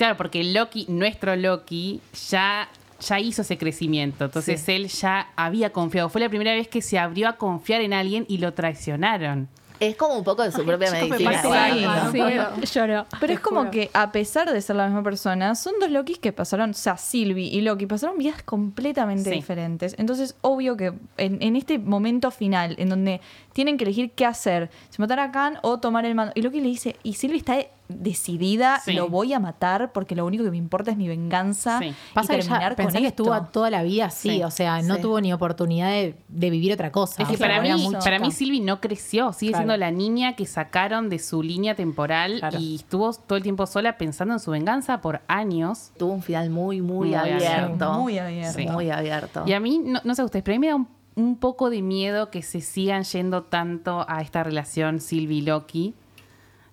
[0.00, 2.70] Claro, porque Loki, nuestro Loki, ya,
[3.06, 4.24] ya hizo ese crecimiento.
[4.24, 6.08] Entonces él ya había confiado.
[6.08, 9.48] Fue la primera vez que se abrió a confiar en alguien y lo traicionaron.
[9.78, 11.68] Es como un poco de su propia chicos, me medicina.
[11.70, 12.56] igual, que- ¿no?
[12.66, 13.04] Sí, lloró.
[13.20, 16.32] Pero es como que a pesar de ser la misma persona, son dos Lokis que
[16.32, 19.36] pasaron, o sea, Sylvie y Loki pasaron vidas completamente Sí.
[19.36, 19.94] diferentes.
[19.98, 23.20] Entonces, obvio que en, en este momento final, en donde
[23.52, 26.60] tienen que elegir qué hacer, si matar a Khan o tomar el mando, y Loki
[26.60, 27.58] le dice, y Sylvie está
[27.90, 28.92] decidida, Sí.
[28.92, 31.86] lo voy a matar porque lo único que me importa es mi venganza Sí.
[31.88, 33.22] y Pasa que terminar ya con que esto.
[33.22, 34.42] estuvo toda la vida así, Sí.
[34.42, 37.22] o sea, no tuvo ni oportunidad de, de vivir otra cosa.
[37.22, 37.70] Es que para mí,
[38.02, 39.62] para mí Sylvie no creció, sigue Claro.
[39.64, 42.58] siendo la niña que sacaron de su línea temporal Claro.
[42.58, 45.92] y estuvo todo el tiempo sola pensando en su venganza por años.
[45.98, 47.92] Tuvo un final muy, muy, Muy abierto.
[47.94, 48.72] Muy abierto.
[48.72, 49.42] Muy abierto.
[49.46, 51.70] Y a mí, no, no sé ustedes, pero a mí me da un, un poco
[51.70, 55.94] de miedo que se sigan yendo tanto a esta relación Sylvie-Loki,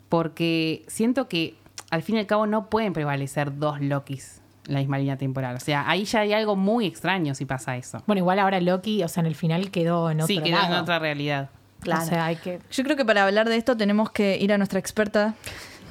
[0.09, 1.55] porque siento que
[1.89, 5.55] al fin y al cabo no pueden prevalecer dos Lokis en la misma línea temporal.
[5.55, 8.03] O sea, ahí ya hay algo muy extraño si pasa eso.
[8.05, 10.73] Bueno, igual ahora Loki, o sea, en el final quedó en otro sí, quedó en
[10.73, 11.49] otra realidad.
[11.79, 12.03] Claro.
[12.03, 12.59] O sea, hay que...
[12.71, 15.35] Yo creo que para hablar de esto tenemos que ir a nuestra experta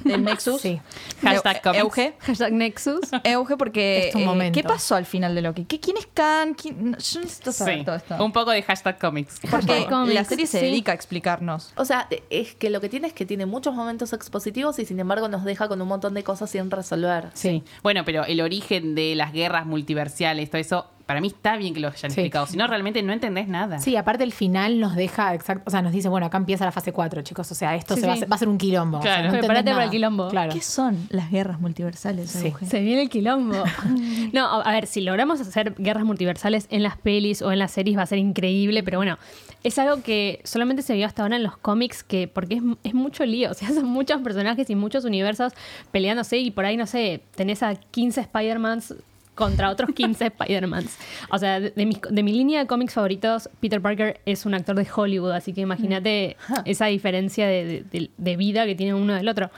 [0.03, 0.61] del Nexus.
[0.61, 0.79] Sí.
[1.21, 1.83] Hashtag Eu- comics.
[1.83, 2.13] Euge.
[2.19, 2.99] Hashtag Nexus.
[3.23, 4.55] Euge, porque Es tu eh, momento.
[4.59, 5.65] ¿qué pasó al final de Loki?
[5.65, 6.53] ¿Qué, ¿Quién es Khan?
[6.53, 8.23] ¿Quién- no, Yo necesito saber Sí, todo esto.
[8.23, 9.39] un poco de hashtag comics.
[9.39, 10.65] Porque Hashtag comics, la serie se sí.
[10.65, 11.73] dedica a explicarnos.
[11.75, 14.99] O sea, es que lo que tiene es que tiene muchos momentos expositivos y sin
[14.99, 17.29] embargo nos deja con un montón de cosas sin resolver.
[17.33, 17.63] Sí.
[17.83, 21.79] Bueno, pero el origen de las guerras multiversales, todo eso, para mí está bien que
[21.79, 22.19] lo hayan Sí.
[22.19, 22.45] explicado.
[22.45, 23.79] Si no, realmente no entendés nada.
[23.79, 26.71] Sí, aparte el final nos deja exacto, o sea, nos dice, bueno, acá empieza la
[26.71, 28.57] fase 4, chicos, o sea, esto Sí, se va, a ser, va a ser un
[28.59, 28.99] quilombo.
[28.99, 29.31] o sea, Claro.
[29.31, 30.27] no Prepárate para el quilombo.
[30.29, 30.53] Claro.
[30.53, 32.29] ¿Qué son las guerras multiversales?
[32.29, 33.55] Se viene el quilombo.
[34.33, 37.71] No, a a ver, si logramos hacer guerras multiversales en las pelis o en las
[37.71, 39.17] series va a ser increíble, pero bueno,
[39.63, 42.93] es algo que solamente se vio hasta ahora en los cómics, que porque es, es
[42.93, 45.53] mucho lío, o sea, son muchos personajes y muchos universos
[45.91, 48.95] peleándose y por ahí, no sé, tenés a 15 Spider-Mans
[49.37, 50.97] contra otros 15 Spider-Mans.
[51.31, 54.53] O sea, de, de mis- de mi línea de cómics favoritos, Peter Parker es un
[54.53, 59.49] actor de Hollywood, así que imagínate esa diferencia de vida que tiene uno del otro.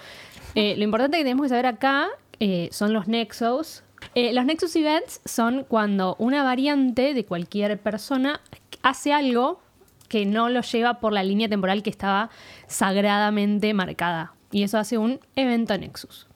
[0.54, 2.08] Eh, lo importante que tenemos que saber acá
[2.39, 3.84] eh, son los nexos.
[4.15, 8.42] Eh, los nexus events son cuando una variante de cualquier persona
[8.82, 9.62] hace algo
[10.08, 12.30] que no lo lleva por la línea temporal que estaba
[12.68, 14.34] sagradamente marcada.
[14.52, 16.28] Y eso hace un evento nexus.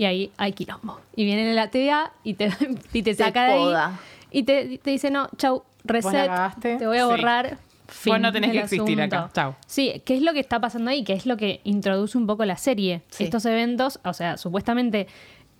[0.00, 0.98] Y ahí hay quilombo.
[1.14, 2.46] Y viene la TVA y te,
[2.94, 3.92] y te Te saca de ahí.
[4.30, 6.30] Y te, te dice, no, chau, reset,
[6.62, 7.06] te voy a Sí.
[7.06, 7.58] borrar.
[7.86, 9.16] Fin Vos no tenés que existir asunto.
[9.16, 9.30] acá.
[9.34, 9.54] Chau.
[9.66, 11.04] Sí, ¿qué es lo que está pasando ahí?
[11.04, 13.02] ¿Qué es lo que introduce un poco la serie?
[13.10, 13.24] Sí.
[13.24, 15.06] Estos eventos, o sea, supuestamente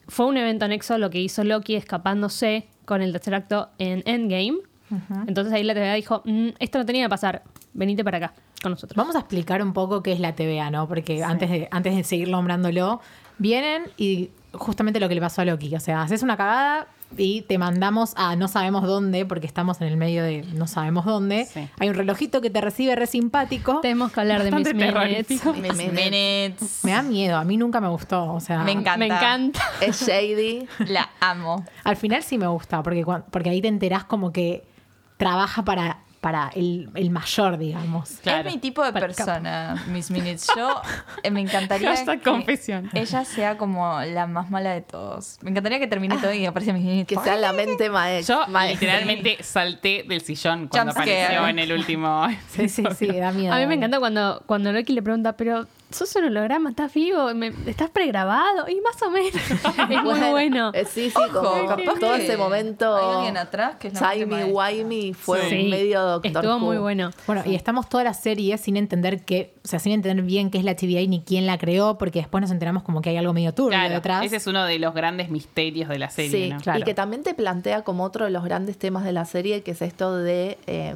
[0.09, 4.55] fue un evento anexo lo que hizo Loki escapándose con el tercer acto en Endgame.
[5.27, 7.43] Entonces ahí la TVA dijo, "Mm, esto no tenía que pasar,
[7.75, 8.97] venite para acá con nosotros.
[8.97, 10.89] Vamos a explicar un poco qué es la TVA, ¿no?
[10.89, 13.01] Porque antes, de, antes de seguir nombrándolo,
[13.41, 15.75] vienen y justamente lo que le pasó a Loki.
[15.75, 19.89] O sea, haces una cagada y te mandamos a no sabemos dónde, porque estamos en
[19.89, 21.47] el medio de no sabemos dónde.
[21.47, 21.69] Sí.
[21.79, 23.81] Hay un relojito que te recibe re simpático.
[23.81, 25.45] Tenemos que hablar de mis Bastante minutes.
[25.57, 26.81] Miss Minutes.
[26.85, 28.33] Me da miedo, a mí nunca me gustó.
[28.33, 28.97] O sea, Me encanta.
[28.99, 29.61] Me encanta.
[29.81, 30.69] Es shady.
[30.87, 31.65] La amo.
[31.83, 34.65] Al final sí me gusta, porque, porque ahí te enterás como que
[35.17, 38.11] trabaja para, para el, el mayor, digamos.
[38.23, 38.49] Claro.
[38.49, 40.49] Es mi tipo de persona, Miss Minutes.
[40.55, 40.83] Yo
[41.23, 42.91] eh, me encantaría Hashtag que confesión.
[42.93, 45.39] ella sea como la más mala de todos.
[45.41, 47.07] Me encantaría que termine todo y aparezca Miss Minutes.
[47.17, 48.47] Que sea la mente maestra.
[48.47, 51.25] Yo literalmente salté del sillón cuando Jump scare.
[51.25, 52.27] apareció en el último.
[52.51, 53.55] Sí, sí, sí, da miedo.
[53.55, 57.33] A mí me encanta cuando, cuando Loki le pregunta, pero sos un holograma, estás vivo,
[57.35, 59.35] Me- estás pregrabado, y más o menos.
[59.91, 60.71] es muy bueno.
[60.75, 62.97] Eh, sí, sí, Ojo, como capaz todo que ese momento.
[62.97, 64.01] hay alguien atrás que es.
[64.53, 65.69] Wimey fue Sí.
[65.69, 66.31] medio doctor.
[66.33, 66.59] Estuvo Who.
[66.61, 67.11] muy bueno.
[67.27, 70.59] Bueno, y estamos toda la serie sin entender qué, o sea, sin entender bien qué
[70.59, 73.33] es la TVA ni quién la creó, porque después nos enteramos como que hay algo
[73.33, 74.25] medio turbio Claro, detrás.
[74.25, 76.61] ese es uno de los grandes misterios de la serie, Sí, ¿no?
[76.61, 76.79] claro.
[76.81, 79.73] y que también te plantea como otro de los grandes temas de la serie, que
[79.73, 80.95] es esto de eh,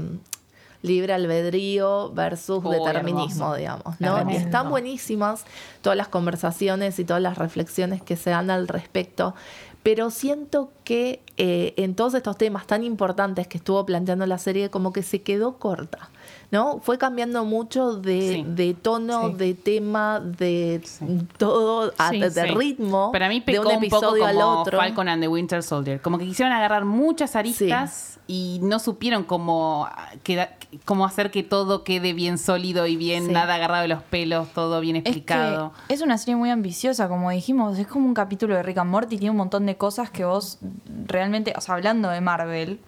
[0.85, 3.55] libre albedrío versus Oh, determinismo, hermoso.
[3.57, 4.01] digamos.
[4.01, 4.17] ¿no?
[4.17, 4.41] Tremendo.
[4.45, 5.45] Están buenísimas
[5.81, 9.35] todas las conversaciones y todas las reflexiones que se dan al respecto,
[9.83, 14.69] pero siento que eh, en todos estos temas tan importantes que estuvo planteando la serie,
[14.71, 16.11] como que se quedó corta.
[16.55, 16.79] ¿No?
[16.79, 18.45] Fue cambiando mucho de, Sí.
[18.47, 19.35] de tono, Sí.
[19.35, 21.05] de tema, de Sí.
[21.37, 23.11] todo, a- de ritmo.
[23.11, 24.79] Para mí de pecó un un, poco episodio al como otro.
[24.79, 26.01] Falcon and the Winter Soldier.
[26.01, 29.89] Como que quisieron agarrar muchas aristas y no supieron cómo,
[30.23, 30.51] queda-
[30.85, 34.81] cómo hacer que todo quede bien sólido y bien, nada agarrado de los pelos, todo
[34.81, 35.73] bien Es que explicado.
[35.89, 37.81] es una serie muy ambiciosa, como dijimos.
[37.81, 39.19] Es como un capítulo de Rick and Morty.
[39.19, 40.61] Tiene un montón de cosas que vos
[41.07, 42.79] realmente, o sea, hablando de Marvel,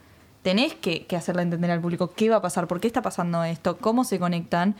[0.47, 3.43] tenés que, que hacerle entender al público qué va a pasar, por qué está pasando
[3.43, 4.77] esto, cómo se conectan.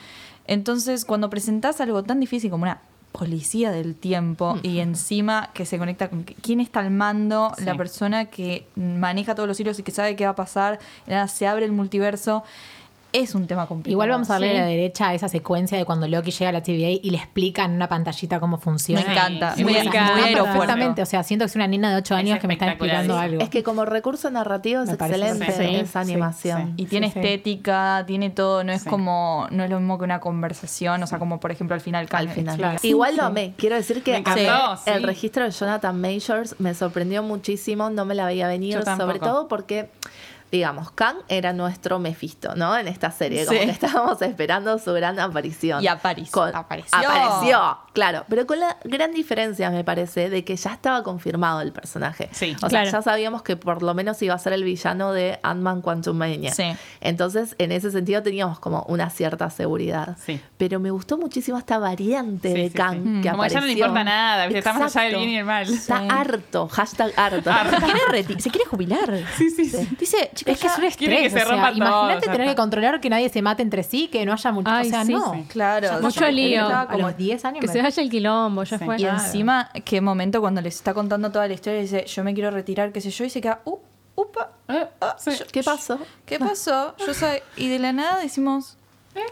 [0.47, 2.79] Entonces, cuando presentás algo tan difícil como una
[3.11, 7.65] policía del tiempo y encima que se conecta con quién está al mando, Sí.
[7.65, 11.27] la persona que maneja todos los hilos y que sabe qué va a pasar, nada,
[11.27, 12.45] se abre el multiverso,
[13.13, 13.93] es un tema complicado.
[13.93, 14.57] Igual vamos a darle Sí.
[14.57, 17.17] a la derecha a esa secuencia de cuando Loki llega a la TVA y le
[17.17, 19.03] explica en una pantallita cómo funciona.
[19.03, 20.43] Me encanta, Sí, me encanta.
[20.43, 22.67] Perfectamente, o sea, siento que es una nena de 8 Es años que me está
[22.69, 23.21] explicando Sí.
[23.25, 23.41] algo.
[23.43, 25.47] Es que como recurso narrativo es Me excelente
[25.81, 26.75] esa Sí, animación.
[26.77, 27.19] Y tiene Sí, sí.
[27.21, 28.89] estética, tiene todo, no es Sí.
[28.91, 32.07] como, no es lo mismo que una conversación, o sea, como por ejemplo al final
[32.11, 32.57] Al final.
[32.57, 32.79] Claro.
[32.83, 33.55] Igual Sí, lo amé.
[33.57, 34.91] Quiero decir que Me encantó, amé sí.
[34.91, 39.49] el registro de Jonathan Majors me sorprendió muchísimo, no me la veía venir, sobre todo
[39.49, 39.89] porque,
[40.53, 42.77] digamos, Kang era nuestro Mephisto, ¿no?
[42.77, 43.65] En esta serie, como Sí.
[43.67, 45.83] que estábamos esperando su gran aparición.
[45.83, 46.33] Y apareció.
[46.33, 46.97] Con- Apareció.
[46.99, 48.25] Apareció, claro.
[48.29, 52.29] Pero con la gran diferencia, me parece, de que ya estaba confirmado el personaje.
[52.33, 52.55] Sí.
[52.57, 52.91] O sea, Claro.
[52.91, 56.53] ya sabíamos que por lo menos iba a ser el villano de Ant-Man Quantumania.
[56.55, 56.73] Sí.
[57.01, 60.17] Entonces, en ese sentido teníamos como una cierta seguridad.
[60.25, 60.41] Sí.
[60.59, 62.71] Pero me gustó muchísimo esta variante Sí, de.
[62.71, 63.23] Kang Mm.
[63.23, 63.87] que Como que ya no le apareció.
[63.87, 65.63] importa nada, más allá del bien y el mal.
[65.69, 66.09] Está Sí.
[66.11, 67.51] harto, hashtag harto.
[67.53, 69.21] Se quiere, se quiere jubilar.
[69.37, 69.89] Sí, sí, sí.
[69.99, 71.21] Dice, chicos, Es que es un estrés.
[71.23, 72.53] que se o sea, imagínate tener está.
[72.53, 74.71] que controlar que nadie se mate entre sí, que no haya mucho.
[74.71, 75.35] Ay, o sea, sí, no.
[75.35, 75.45] sí.
[75.49, 76.01] claro.
[76.01, 76.67] Mucho lío.
[76.67, 77.61] A como- los 10 años.
[77.61, 78.85] Que me- se vaya el quilombo, ya Sí.
[78.85, 78.97] fue.
[79.01, 82.51] y encima, qué momento cuando les está contando toda la historia, dice, yo me quiero
[82.53, 83.79] retirar, qué sé yo, y se queda, uh,
[84.15, 84.87] upa, Eh,
[85.19, 85.31] sí.
[85.53, 85.99] ¿Qué pasó?
[86.25, 86.95] ¿qué pasó?
[86.99, 88.76] Yo soy, y de la nada decimos,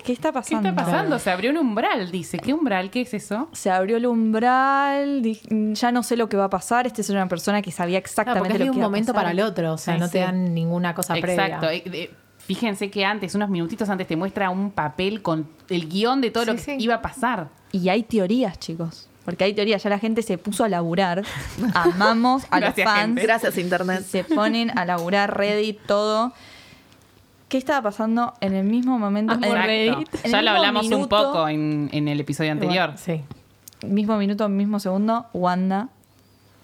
[0.04, 0.68] ¿qué está ¿Qué pasando?
[0.68, 1.18] está pasando?
[1.18, 2.38] Se abrió un umbral, dice.
[2.38, 2.90] ¿Qué umbral?
[2.90, 3.48] ¿Qué es eso?
[3.52, 5.22] Se abrió el umbral,
[5.72, 6.86] ya no sé lo que va a pasar.
[6.86, 9.22] Esta es una persona que sabía exactamente lo de que un iba a momento pasar.
[9.24, 11.46] para el otro, o sea, no te dan ninguna cosa previa.
[11.46, 11.68] Exacto.
[11.70, 16.30] Eh, Fíjense que antes, unos minutitos antes, te muestra un papel con el guion de
[16.30, 16.76] todo lo que sí.
[16.78, 17.48] iba a pasar.
[17.72, 19.08] Y hay teorías, chicos.
[19.24, 21.22] Porque hay teorías, ya la gente se puso a laburar.
[21.72, 23.00] Amamos a los Gracias, fans.
[23.06, 23.22] gente.
[23.22, 24.04] Gracias, Internet.
[24.04, 26.34] Se ponen a laburar Reddit, todo.
[27.54, 29.34] ¿Qué estaba pasando en el mismo momento?
[29.34, 30.08] Amo en, Reddit.
[30.12, 32.94] en el Ya lo hablamos un poco en, en el episodio anterior.
[32.96, 33.20] Sí.
[33.86, 35.88] Mismo minuto, mismo segundo, Wanda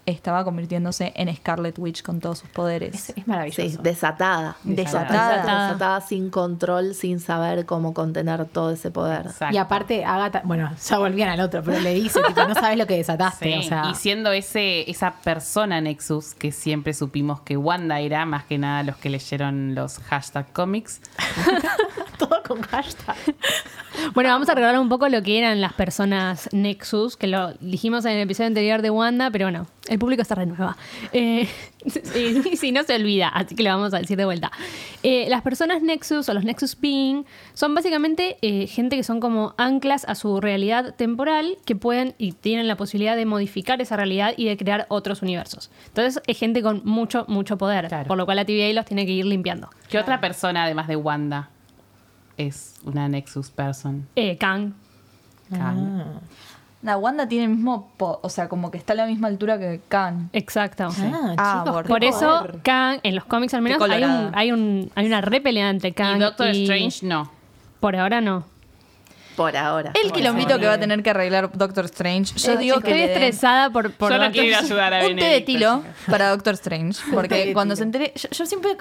[0.05, 2.93] estaba convirtiéndose en Scarlet Witch con todos sus poderes.
[2.95, 3.61] Es, es maravilloso.
[3.61, 4.57] Sí, desatada.
[4.63, 5.03] Desatada.
[5.03, 5.63] Desatada.
[5.67, 9.27] Desatada, sin control, sin saber cómo contener todo ese poder.
[9.27, 9.55] Exacto.
[9.55, 12.87] Y aparte, Agatha, bueno, ya volvían al otro, pero le dice, tipo, no sabes lo
[12.87, 13.45] que desataste.
[13.45, 18.25] Sí, O sea, y siendo ese, esa persona Nexus que siempre supimos que Wanda era,
[18.25, 21.01] más que nada los que leyeron los hashtag cómics,
[22.17, 23.15] todo con hashtag.
[24.13, 28.05] Bueno, vamos a recordar un poco lo que eran las personas Nexus, que lo dijimos
[28.05, 30.77] en el episodio anterior de Wanda, pero bueno, el público se renueva.
[31.11, 31.47] Eh,
[31.85, 34.49] y si no se olvida, así que lo vamos a decir de vuelta.
[35.03, 39.53] Eh, las personas Nexus o los Nexus Being son básicamente eh, gente que son como
[39.57, 44.33] anclas a su realidad temporal que pueden y tienen la posibilidad de modificar esa realidad
[44.37, 45.69] y de crear otros universos.
[45.87, 48.07] Entonces es gente con mucho, mucho poder, Claro.
[48.07, 49.69] por lo cual la TVA los tiene que ir limpiando.
[49.89, 51.49] ¿Qué otra persona, además de Wanda,
[52.37, 54.07] es una Nexus person?
[54.15, 54.71] Eh, Kang,
[55.49, 56.05] Kang.
[56.83, 59.59] La Wanda tiene el mismo, po- o sea, como que está a la misma altura
[59.59, 60.29] que Khan.
[60.33, 60.87] exacto.
[60.89, 62.47] Ah, Ah, chicos, por- Por eso.
[62.63, 66.17] Kang, en los cómics al menos, hay, un, hay, un, hay una repelea entre Kang
[66.17, 67.31] Y Doctor Strange no.
[67.79, 68.45] Por ahora no.
[69.35, 69.93] Por ahora.
[70.03, 72.33] El quilombito que va a tener que arreglar Doctor Strange.
[72.37, 74.59] Yo Eh, digo estoy que den estresada por, por Yo no Doctor quiero ir a
[74.59, 74.73] Strange.
[74.83, 76.99] ayudar a un té de tilo para Doctor Strange.
[77.13, 78.71] Porque cuando se entere, yo, yo siempre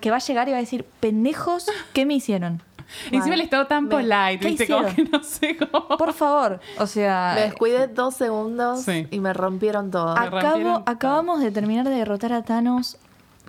[0.00, 2.62] que va a llegar y va a decir, pendejos, ¿qué me hicieron?
[3.10, 4.66] Encima el estado tan polite, ¿Qué ¿viste?
[4.68, 5.10] Como que hicieron?
[5.12, 5.88] no sé cómo.
[5.96, 6.60] Por favor.
[6.78, 9.06] O sea, Me descuidé dos segundos Sí.
[9.10, 10.14] y me rompieron todo.
[10.14, 10.82] rompieron acabo, todo.
[10.86, 12.98] acabamos de terminar de derrotar a Thanos.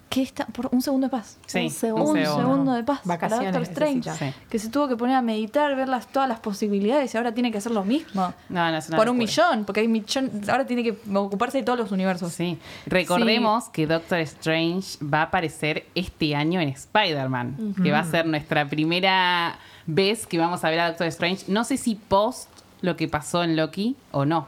[0.10, 0.46] ¿Qué está?
[0.46, 1.38] Por un segundo de paz.
[1.46, 2.12] Sí, Un segundo.
[2.12, 2.74] Un segundo.
[2.74, 4.12] de paz Vacaciones para Doctor Strange.
[4.12, 4.39] Sí.
[4.50, 7.52] Que se tuvo que poner a meditar, ver las, todas las posibilidades y ahora tiene
[7.52, 8.34] que hacer lo mismo.
[8.50, 11.63] No, no es una Por un millón, porque hay millón, ahora tiene que ocuparse de
[11.63, 12.32] todos los universos.
[12.32, 12.58] Sí.
[12.86, 18.26] Recordemos que Doctor Strange va a aparecer este año en Spider-Man, que va a ser
[18.26, 21.46] nuestra primera vez que vamos a ver a Doctor Strange.
[21.48, 22.50] No sé si post
[22.82, 24.48] lo que pasó en Loki o no.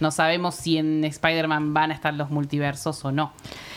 [0.00, 3.32] No sabemos si en Spider-Man van a estar los multiversos o no.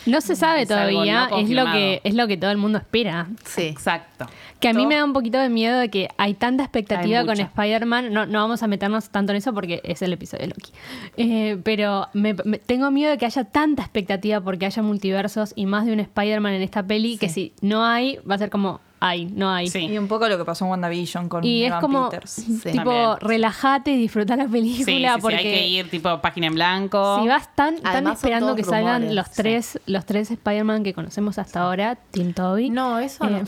[0.06, 2.78] No se sabe Es todavía, no es lo que es lo que todo el mundo
[2.80, 3.28] espera.
[3.46, 3.64] Sí.
[3.64, 4.26] Exacto.
[4.60, 7.26] Que a mí me da un poquito de miedo de que hay tanta expectativa Hay
[7.26, 7.40] con.
[7.40, 8.14] Spider-Man.
[8.14, 10.72] No, no vamos a meternos tanto en eso porque es el episodio de Loki.
[11.18, 15.66] Eh, pero me, me- tengo miedo de que haya tanta expectativa porque haya multiversos y
[15.66, 18.80] más de un Spider-Man en esta peli que si no hay, va a ser como
[19.04, 19.68] hay, no hay.
[19.68, 19.80] Sí.
[19.80, 22.36] Y un poco lo que pasó en WandaVision con Y es como, Peters.
[22.36, 23.18] tipo, También.
[23.20, 27.20] relájate y disfruta la película sí, sí, porque hay que ir tipo página en blanco.
[27.20, 29.34] Si vas tan, tan esperando que salgan los sí.
[29.38, 32.70] tres, los tres Spider-Man que conocemos hasta ahora, Tim Toby.
[32.70, 33.42] No, eso no.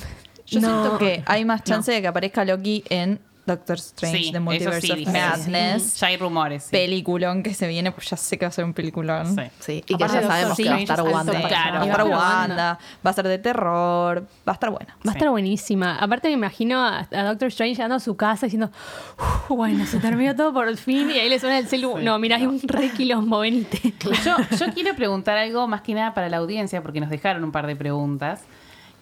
[0.48, 0.68] Yo no.
[0.68, 4.82] siento que hay más chance de que aparezca Loki en Doctor Strange, Sí, The Multiverse
[4.82, 5.14] sí, of.
[5.14, 6.00] Madness.
[6.00, 6.64] Ya hay rumores.
[6.64, 6.70] sí.
[6.72, 9.36] Peliculón que se viene, pues ya sé que va a ser un peliculón.
[9.36, 9.42] Sí.
[9.60, 11.48] Sí, y que Aparte ya sabemos que va a estar es Wanda.
[11.48, 11.74] Claro.
[11.76, 14.98] Va a estar Wanda, va a ser de terror, va a estar buena.
[15.06, 15.98] Va a estar buenísima.
[15.98, 18.72] Aparte me imagino a, a Doctor Strange llegando a su casa diciendo,
[19.20, 21.98] "Uf, bueno, se terminó todo por fin y ahí le suena el celu.
[21.98, 23.94] No, mira, hay un re quilombo, venite.
[24.24, 27.52] Yo, yo quiero preguntar algo más que nada para la audiencia, porque nos dejaron un
[27.52, 28.42] par de preguntas.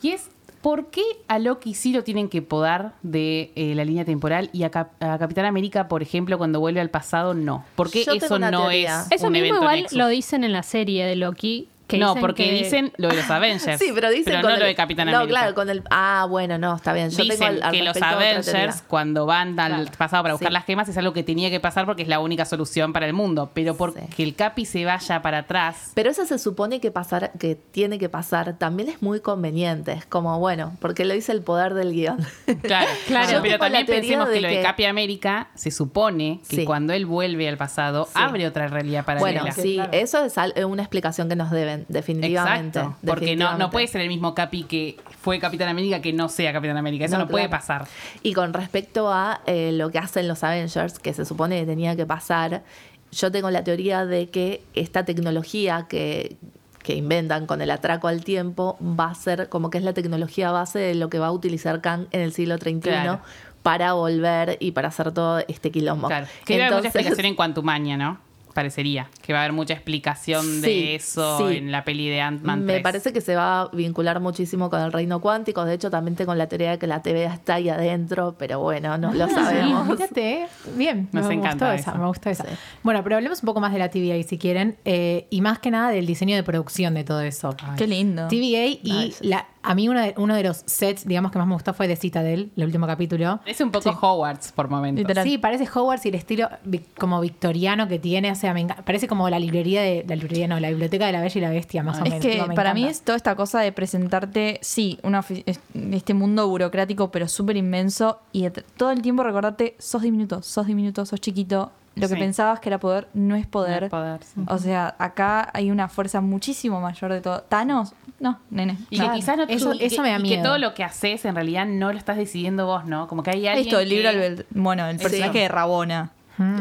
[0.02, 0.30] Y es,
[0.62, 4.64] ¿por qué a Loki sí lo tienen que podar de eh, la línea temporal y
[4.64, 7.66] a, Cap- a Capitán América, por ejemplo, cuando vuelve al pasado, no?
[7.76, 9.02] ¿Por qué Yo eso no teoría.
[9.10, 9.98] es Eso un mismo evento igual Nexus?
[9.98, 11.68] lo dicen en la serie de Loki.
[11.92, 13.80] Que no, dicen porque que- dicen lo de los Avengers.
[13.80, 15.40] Sí, pero dicen no con lo el- de Capitán No, América.
[15.40, 15.84] claro, con el.
[15.90, 17.10] Ah, bueno, no, está bien.
[17.10, 18.02] Yo tengo Dicen al- al que los.
[18.02, 20.54] Avengers, cuando van al pasado para buscar Sí.
[20.54, 23.14] las gemas, es algo que tenía que pasar porque es la única solución para el
[23.14, 23.52] mundo.
[23.54, 24.24] Pero porque Sí.
[24.24, 25.92] el Capi se vaya para atrás.
[25.94, 29.92] Pero eso se supone que pasar, que tiene que pasar, también es muy conveniente.
[29.94, 32.18] Es como, bueno, porque lo dice el poder del guion.
[32.64, 33.40] Claro, Claro.
[33.42, 36.66] Pero también pensemos que de lo de que- Capi América se supone que Sí.
[36.66, 38.12] cuando él vuelve al pasado Sí.
[38.16, 39.42] abre otra realidad paralela.
[39.42, 42.80] Bueno, sí, eso es una explicación que nos deben, definitivamente.
[42.80, 42.98] Exacto.
[43.06, 46.52] Porque no, no puede ser el mismo Capi que fue Capitán América que no sea
[46.54, 47.06] Capitán América.
[47.06, 47.88] Eso no, No, puede pasar.
[48.24, 51.96] Y con respecto a eh, lo que hacen los Avengers, que se supone que tenía
[51.96, 52.64] que pasar,
[53.12, 56.38] yo tengo la teoría de que esta tecnología que,
[56.84, 60.52] que inventan con el atraco al tiempo va a ser como que es la tecnología
[60.52, 63.20] base de lo que va a utilizar Kang en el siglo XXI Claro.
[63.64, 66.08] para volver y para hacer todo este quilombo.
[66.08, 66.26] Claro.
[66.46, 68.20] Que debe haber mucha Entonces- explicación en Quantumania, ¿no?
[68.54, 69.10] Parecería.
[69.22, 71.58] Que va a haber mucha explicación Sí, de eso sí.
[71.58, 72.84] en la peli de Ant-Man Me 3.
[72.84, 75.64] parece que se va a vincular muchísimo con el reino cuántico.
[75.66, 78.98] De hecho, también tengo la teoría de que la TVA está ahí adentro, pero bueno,
[78.98, 79.88] no lo sabemos.
[79.88, 82.00] Sí, fíjate, bien, Nos me encanta gustó esa, eso.
[82.00, 82.44] me gustó esa.
[82.44, 82.50] Sí.
[82.84, 85.72] Bueno, pero hablemos un poco más de la TVA si quieren, eh, y más que
[85.72, 87.56] nada del diseño de producción de todo eso.
[87.78, 88.28] Qué lindo.
[88.28, 89.28] TVA y Ay, sí.
[89.28, 91.88] la, a mí uno de, uno de los sets, digamos, que más me gustó fue
[91.88, 93.40] de Citadel, el último capítulo.
[93.44, 95.02] Parece un poco Hogwarts por momentos.
[95.02, 95.24] Literal.
[95.24, 96.50] Sí, parece Hogwarts y el estilo
[96.98, 100.60] como victoriano que tiene, o sea, me parece como la librería de la librería no,
[100.60, 102.26] la biblioteca de la Bella y la Bestia, más o Es menos.
[102.26, 105.60] que Tipo, me para mí es toda esta cosa de presentarte, sí, una, es-
[105.92, 108.20] este mundo burocrático, pero súper inmenso.
[108.32, 108.48] Y
[108.78, 111.72] todo el tiempo recordarte, sos diminuto, sos diminuto, sos chiquito.
[111.96, 112.20] Lo que Sí.
[112.20, 113.82] pensabas que era poder no es poder.
[113.82, 114.42] No es poder, sí.
[114.48, 117.42] O sea, acá hay una fuerza muchísimo mayor de todo.
[117.42, 118.78] Thanos, no, nene.
[118.90, 119.12] Y Claro.
[119.12, 120.44] que quizás no Eso- y que- eso me da y que miedo.
[120.44, 123.08] todo lo que haces en realidad no lo estás decidiendo vos, ¿no?
[123.10, 123.68] Como que hay alguien.
[123.68, 125.40] Esto, el libro, que- bueno, el personaje Sí.
[125.40, 126.12] de Rabona.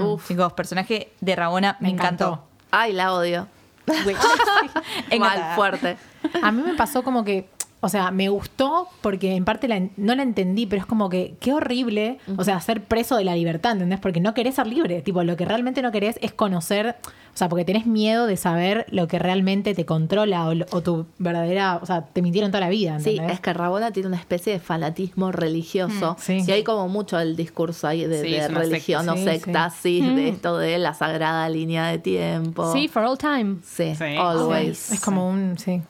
[0.00, 0.26] Uf.
[0.26, 2.24] Chicos, personaje de Rabona me, Me encantó.
[2.26, 2.44] encantó.
[2.72, 3.46] Ay, la odio.
[5.18, 5.96] Mal, fuerte.
[6.42, 7.48] A mí me pasó como que
[7.82, 11.34] O sea, me gustó porque en parte la no la entendí, pero es como que
[11.40, 13.98] qué horrible, o sea, ser preso de la libertad, ¿entendés?
[14.00, 16.96] Porque no querés ser libre, tipo, lo que realmente no querés es conocer,
[17.34, 20.82] o sea, porque tenés miedo de saber lo que realmente te controla o, lo- o
[20.82, 23.36] tu verdadera, o sea, te mintieron toda la vida, Sí, ¿entendés?
[23.36, 26.12] es que Rabona tiene una especie de fanatismo religioso.
[26.18, 26.44] Mm, sí.
[26.46, 29.12] Y hay como mucho el discurso ahí de, Sí, de religión secta.
[29.12, 32.70] o Sí, secta, sí, de esto de la sagrada línea de tiempo.
[32.74, 33.56] Sí, for all time.
[33.64, 34.04] Sí, Sí.
[34.18, 34.92] always.
[34.92, 35.80] Es como un, sí,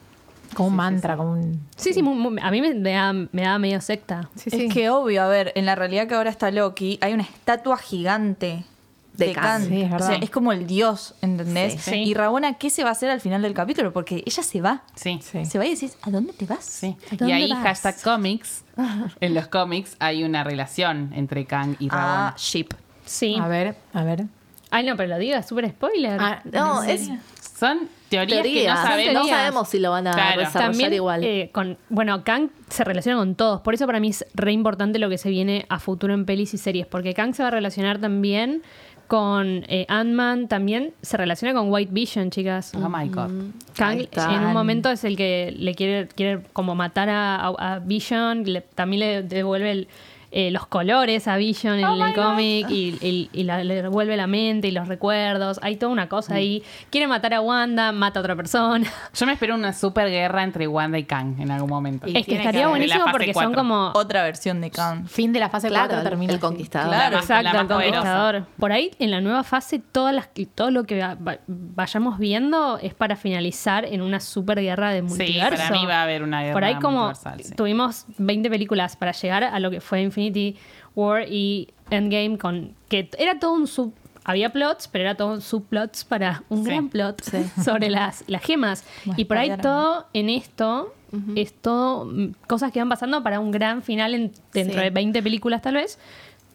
[0.53, 1.59] como un mantra, como un...
[1.75, 4.29] Sí, sí, muy- muy- a mí me, me da, me da medio secta.
[4.35, 7.23] Sí, Es que obvio, a ver, en la realidad que ahora está Loki, hay una
[7.23, 8.65] estatua gigante
[9.13, 9.43] De de, Khan.
[9.43, 9.65] Khan.
[9.67, 11.73] Sí, es o sea, es como el dios, ¿entendés?
[11.81, 11.91] Sí.
[11.91, 11.95] Sí.
[12.03, 13.91] Y Rabona, ¿qué se va a hacer al final del capítulo?
[13.93, 14.83] Porque ella se va.
[14.95, 15.19] Sí.
[15.21, 15.45] Sí.
[15.45, 16.63] Se va y decís, ¿a dónde te vas?
[16.63, 16.95] Sí.
[17.11, 17.63] ¿A Y dónde ahí, vas?
[17.63, 18.63] hashtag comics,
[19.19, 22.05] en los cómics hay una relación entre Kang y Rabón.
[22.09, 22.67] Ah, ship.
[23.05, 23.35] Sí.
[23.41, 24.25] A ver, a ver.
[24.69, 26.17] Ay, no, pero lo digo, es súper spoiler.
[26.21, 27.09] Ah, No, es
[27.59, 28.61] Son teorías teoría.
[28.61, 29.13] que no sabemos.
[29.23, 30.41] No sabemos si lo van a Claro.
[30.41, 31.23] desarrollar También, igual.
[31.23, 33.61] eh, con, bueno, Kang se relaciona con todos.
[33.61, 36.53] Por eso para mí es re importante lo que se viene a futuro en pelis
[36.53, 36.85] y series.
[36.85, 38.61] Porque Kang se va a relacionar también
[39.07, 40.47] con eh, Ant-Man.
[40.47, 42.71] También se relaciona con White Vision, chicas.
[42.75, 43.29] Oh my god.
[43.75, 44.33] Kang Ahí está.
[44.35, 48.43] en un momento es el que le quiere, quiere como matar a, a- a Vision,
[48.45, 49.87] le- también le devuelve el-
[50.31, 54.27] eh, los colores a Vision en el cómic y, y- y la- le devuelve la
[54.27, 55.59] mente y los recuerdos.
[55.61, 56.63] Hay toda una cosa ahí.
[56.89, 58.87] Quiere matar a Wanda, mata a otra persona.
[59.13, 62.07] Yo me espero una super guerra entre Wanda y Kang en algún momento.
[62.07, 63.91] Y es que estaría que buenísimo porque son como...
[63.93, 65.07] Otra versión de Khan.
[65.07, 66.89] Fin de la fase Claro, 4 termina el conquistador.
[66.93, 67.17] Claro.
[67.17, 67.91] Exacto, el poderosa.
[67.91, 68.45] conquistador.
[68.57, 72.77] Por ahí, en la nueva fase, todas las, todo lo que va- va- vayamos viendo
[72.77, 75.57] es para finalizar en una super guerra de Sí, multiverso.
[75.63, 77.53] para mí va a haber una guerra Por ahí como sí.
[77.55, 80.20] tuvimos 20 películas para llegar a lo que fue Infinity
[80.95, 85.41] War y Endgame con que era todo un sub había plots, pero era todo un
[85.41, 86.65] subplots para un Sí.
[86.69, 87.21] gran plot
[87.65, 88.83] sobre las, las gemas.
[89.17, 90.93] Y por ahí todo en esto
[91.35, 94.83] es todo mm, cosas que van pasando para un gran final en- dentro Sí.
[94.83, 95.97] de 20 películas tal vez,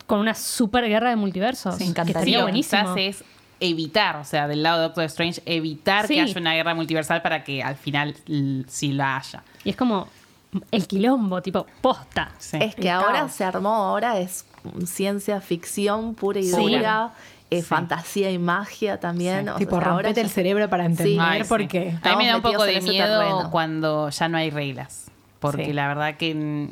[0.06, 1.74] con una super guerra de multiversos.
[1.74, 2.20] Sí, que encantaría.
[2.20, 2.94] estaría Sí, o buenísimo.
[2.94, 3.24] quizás es
[3.58, 6.14] evitar, o sea, del lado de Doctor Strange, evitar Sí.
[6.14, 8.14] que haya una guerra multiversal para que al final
[8.68, 9.42] sí la haya.
[9.64, 10.06] Y es como
[10.70, 12.30] el quilombo, tipo posta.
[12.38, 12.58] Sí.
[12.60, 13.32] Es que El ahora caos.
[13.32, 14.44] se armó, ahora es
[14.86, 16.56] ciencia ficción pura y Sí.
[16.56, 17.12] dura,
[17.50, 17.62] eh, Sí.
[17.66, 19.44] fantasía y magia también.
[19.44, 19.50] Sí.
[19.50, 21.48] o Tipo, sea, ahora rompete ya- el cerebro para entender Ay, sí.
[21.48, 21.96] por qué.
[22.02, 23.50] A mí me da un poco de miedo terreno.
[23.50, 25.04] cuando ya no hay reglas.
[25.40, 25.72] Porque Sí.
[25.72, 26.68] la verdad que.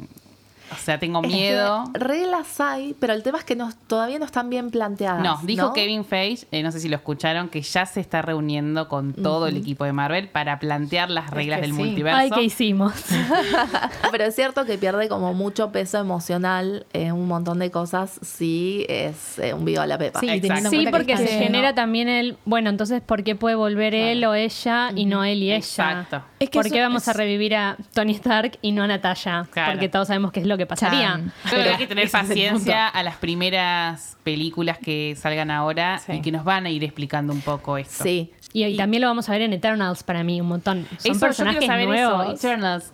[0.72, 1.84] O sea, tengo Es que miedo.
[1.92, 5.22] reglas hay, pero el tema es que no, todavía no están bien planteadas.
[5.22, 5.72] No, dijo ¿no?
[5.72, 9.46] Kevin Feige, eh, no sé si lo escucharon, que ya se está reuniendo con todo
[9.46, 11.82] el equipo de Marvel para plantear las reglas que del sí.
[11.82, 12.18] multiverso.
[12.18, 12.92] Ay, ¿qué hicimos?
[14.10, 18.86] Pero es cierto que pierde como mucho peso emocional en un montón de cosas si
[18.88, 20.20] es eh, un vivo a la pepa.
[20.20, 20.28] Sí,
[20.70, 24.34] Sí, que porque se genera también el, bueno, entonces, ¿por qué puede volver él o
[24.34, 25.56] ella y no él y ella?
[25.56, 26.22] Exacto.
[26.40, 29.46] Es que ¿Por qué vamos a es- revivir a Tony Stark y no a Natalia?
[29.50, 29.72] Claro.
[29.72, 31.12] Porque todos sabemos qué es lo que pasaría.
[31.12, 31.32] Chan.
[31.48, 36.12] Creo que hay que tener paciencia a las primeras películas que salgan ahora Sí.
[36.12, 38.04] y que nos van a ir explicando un poco esto.
[38.04, 38.32] Sí.
[38.52, 40.86] Y, y también lo vamos a ver en Eternals para mí, un montón.
[40.98, 42.22] Son Eso, yo personajes quiero saber nuevos.
[42.26, 42.32] eso.
[42.48, 42.92] Eternals,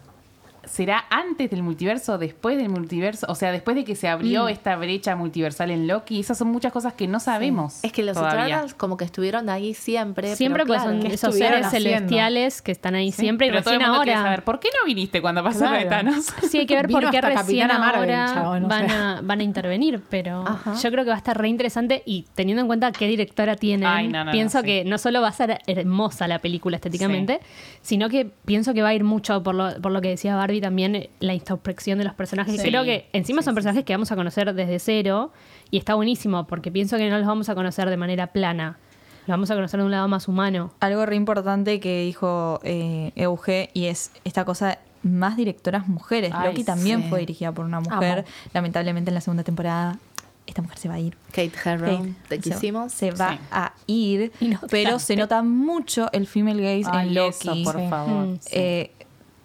[0.70, 3.26] ¿será antes del multiverso, después del multiverso?
[3.28, 6.20] O sea, después de que se abrió esta brecha multiversal en Loki.
[6.20, 7.82] Esas son muchas cosas que no sabemos.
[7.82, 8.16] Es que los.
[8.16, 10.36] Eternals como que estuvieron ahí siempre.
[10.36, 11.90] Siempre pero pues claro, son esos seres haciendo?
[11.90, 14.30] celestiales que están ahí siempre y Pero todo el recién mundo quiere ahora.
[14.30, 15.74] saber, ¿por qué no viniste cuando pasó Claro.
[15.74, 16.26] lo de Thanos?
[16.50, 19.18] Sí, hay que ver Vino por qué recién Marvel, ahora chabón, o van, sea.
[19.18, 20.74] a, van a intervenir, pero Ajá.
[20.74, 24.24] yo creo que va a estar re interesante y teniendo en cuenta qué directora no,
[24.24, 24.66] no, pienso no, sí.
[24.66, 27.40] que no solo va a ser hermosa la película estéticamente,
[27.82, 30.59] sino que pienso que va a ir mucho por lo, por lo que decía Barbie
[30.60, 32.60] también, eh, la introspección de los personajes.
[32.60, 32.68] Sí.
[32.68, 35.32] Creo que encima son personajes que vamos a conocer desde cero
[35.70, 38.78] y está buenísimo porque pienso que no los vamos a conocer de manera plana.
[39.26, 40.72] Los vamos a conocer de un lado más humano.
[40.80, 46.32] Algo re importante que dijo eh, Euge y es esta cosa más directoras mujeres.
[46.34, 47.08] Ay, Loki también sí.
[47.08, 48.18] fue dirigida por una mujer.
[48.20, 48.28] Amo.
[48.54, 49.98] Lamentablemente en la segunda temporada
[50.46, 51.16] esta mujer se va a ir.
[51.28, 52.92] Kate Kate te se- quisimos.
[52.92, 53.38] Se va Sí.
[53.52, 57.28] a ir, no pero se nota mucho el female gaze Ay, en Loki.
[57.62, 57.88] eso, por Sí.
[57.88, 58.26] favor.
[58.26, 58.38] Mm.
[58.40, 58.48] Sí.
[58.52, 58.90] Eh,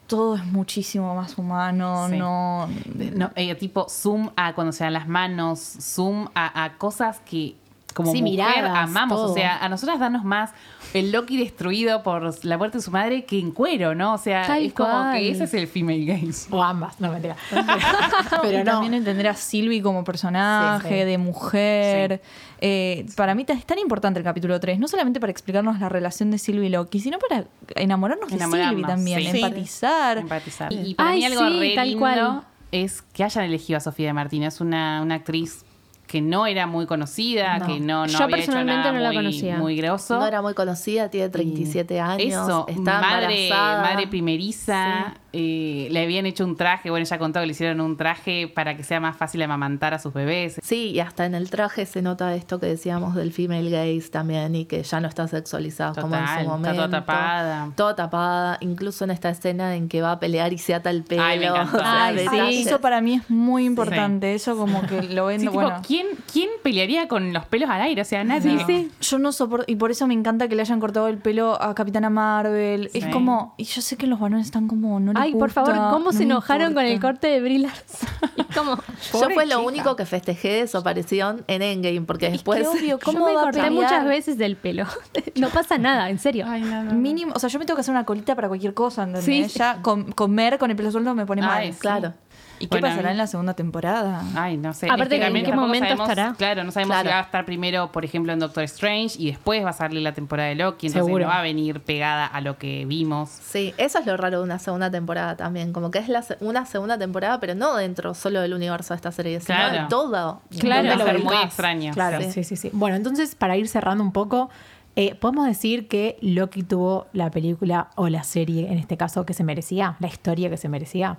[0.08, 2.18] todo es muchísimo más humano, Sí.
[2.18, 2.68] no...
[3.16, 7.56] No, eh, tipo zoom a cuando se dan las manos, zoom a, a cosas que
[7.94, 9.18] como Sí, mujer miradas, amamos.
[9.18, 9.32] todo.
[9.32, 10.52] O sea, a nosotras danos más
[10.94, 14.16] el Loki destruido por la muerte de su madre que en cuero, ¿no?
[14.16, 16.48] O sea, Tal es como que ese es el female gaze.
[16.52, 17.38] O ambas, no mentira.
[18.42, 18.64] Pero no.
[18.66, 21.04] también entender a Sylvie como personaje, Sí, sí.
[21.06, 22.22] de mujer.
[22.68, 26.32] Eh, para mí es tan importante el capítulo 3, no solamente para explicarnos la relación
[26.32, 29.28] de Sylvie y Loki, sino para enamorarnos de Sylvie también, sí.
[29.40, 30.18] empatizar.
[30.18, 30.74] Empatizar.
[30.74, 32.42] Y, y para Ay, mí algo sí, re tal lindo cual.
[32.72, 35.64] es que hayan elegido a Sofía de Martínez, Es una, una actriz
[36.08, 37.66] que no era muy conocida, No.
[37.68, 39.58] que no, no Yo había hecho personalmente nada no la muy, conocía.
[39.58, 40.20] muy grosso.
[40.20, 42.22] No era muy conocida, tiene 37 años.
[42.28, 43.82] Eso, está madre, embarazada.
[43.92, 47.98] madre primeriza, eh, le habían hecho un traje, bueno, ella contó que le hicieron un
[47.98, 50.62] traje para que sea más fácil amamantar a sus bebés.
[50.64, 54.56] Sí, y hasta en el traje se nota esto que decíamos del female gaze también
[54.56, 56.76] y que ya no está sexualizada como en su está momento.
[56.78, 57.72] toda tapada.
[57.76, 61.04] Toda tapada, incluso en esta escena en que va a pelear y se ata el
[61.04, 61.24] pelo.
[61.24, 61.78] Ay, me encantó.
[61.78, 62.62] o sea, Ay, sí.
[62.68, 64.34] Eso para mí es muy importante.
[64.36, 65.82] Eso como que lo ven, Sí, tipo, bueno.
[65.86, 68.02] ¿quién, ¿quién pelearía con los pelos al aire?
[68.02, 68.90] O sea, nadie.
[69.02, 71.76] Yo no soporto, y por eso me encanta que le hayan cortado el pelo a
[71.76, 72.90] Capitana Marvel.
[72.92, 73.00] Sí.
[73.00, 75.74] Es como, y yo sé que los varones están como, no les Ay, por favor,
[75.92, 78.10] ¿cómo no se enojaron con el corte de Brie Larson?
[78.38, 78.76] Es como,
[79.12, 79.60] Yo fue lo chica.
[79.60, 82.68] único que festejé de su aparición en Endgame, porque Es que después...
[82.68, 84.86] obvio, ¿cómo yo me corté muchas veces del pelo.
[85.36, 86.46] No pasa nada, en serio.
[86.48, 86.94] Ay, no, no, no.
[86.94, 89.26] Mínimo, o sea, yo me tengo que hacer una colita para cualquier cosa, ¿entendés?
[89.52, 89.58] Sí.
[89.60, 91.58] Ya com- comer con el pelo suelto me pone mal.
[91.62, 91.80] Ay, sí.
[91.80, 92.14] Claro.
[92.60, 94.24] ¿Y qué Bueno, pasará en la segunda temporada?
[94.36, 94.90] Ay, no sé.
[94.90, 96.34] Aparte, ¿en también qué momento sabemos- estará?
[96.38, 97.10] Claro, no sabemos Claro.
[97.10, 100.02] si va a estar primero, por ejemplo, en Doctor Strange y después va a salir
[100.02, 100.88] la temporada de Loki.
[100.88, 101.26] Entonces Seguro.
[101.26, 103.30] no va a venir pegada a lo que vimos.
[103.30, 106.66] Sí, eso es lo raro de una segunda temporada también, como que es la una
[106.66, 109.82] segunda temporada, pero no dentro solo del universo de esta serie, sino Claro.
[109.84, 110.42] de todo.
[110.60, 111.92] Claro, va a ser muy extraño.
[111.94, 112.32] Claro, Sí.
[112.32, 112.70] sí, sí, sí.
[112.74, 114.50] Bueno, entonces, para ir cerrando un poco,
[114.96, 119.34] eh, podemos decir que Loki tuvo la película o la serie, en este caso, que
[119.34, 121.18] se merecía, la historia que se merecía.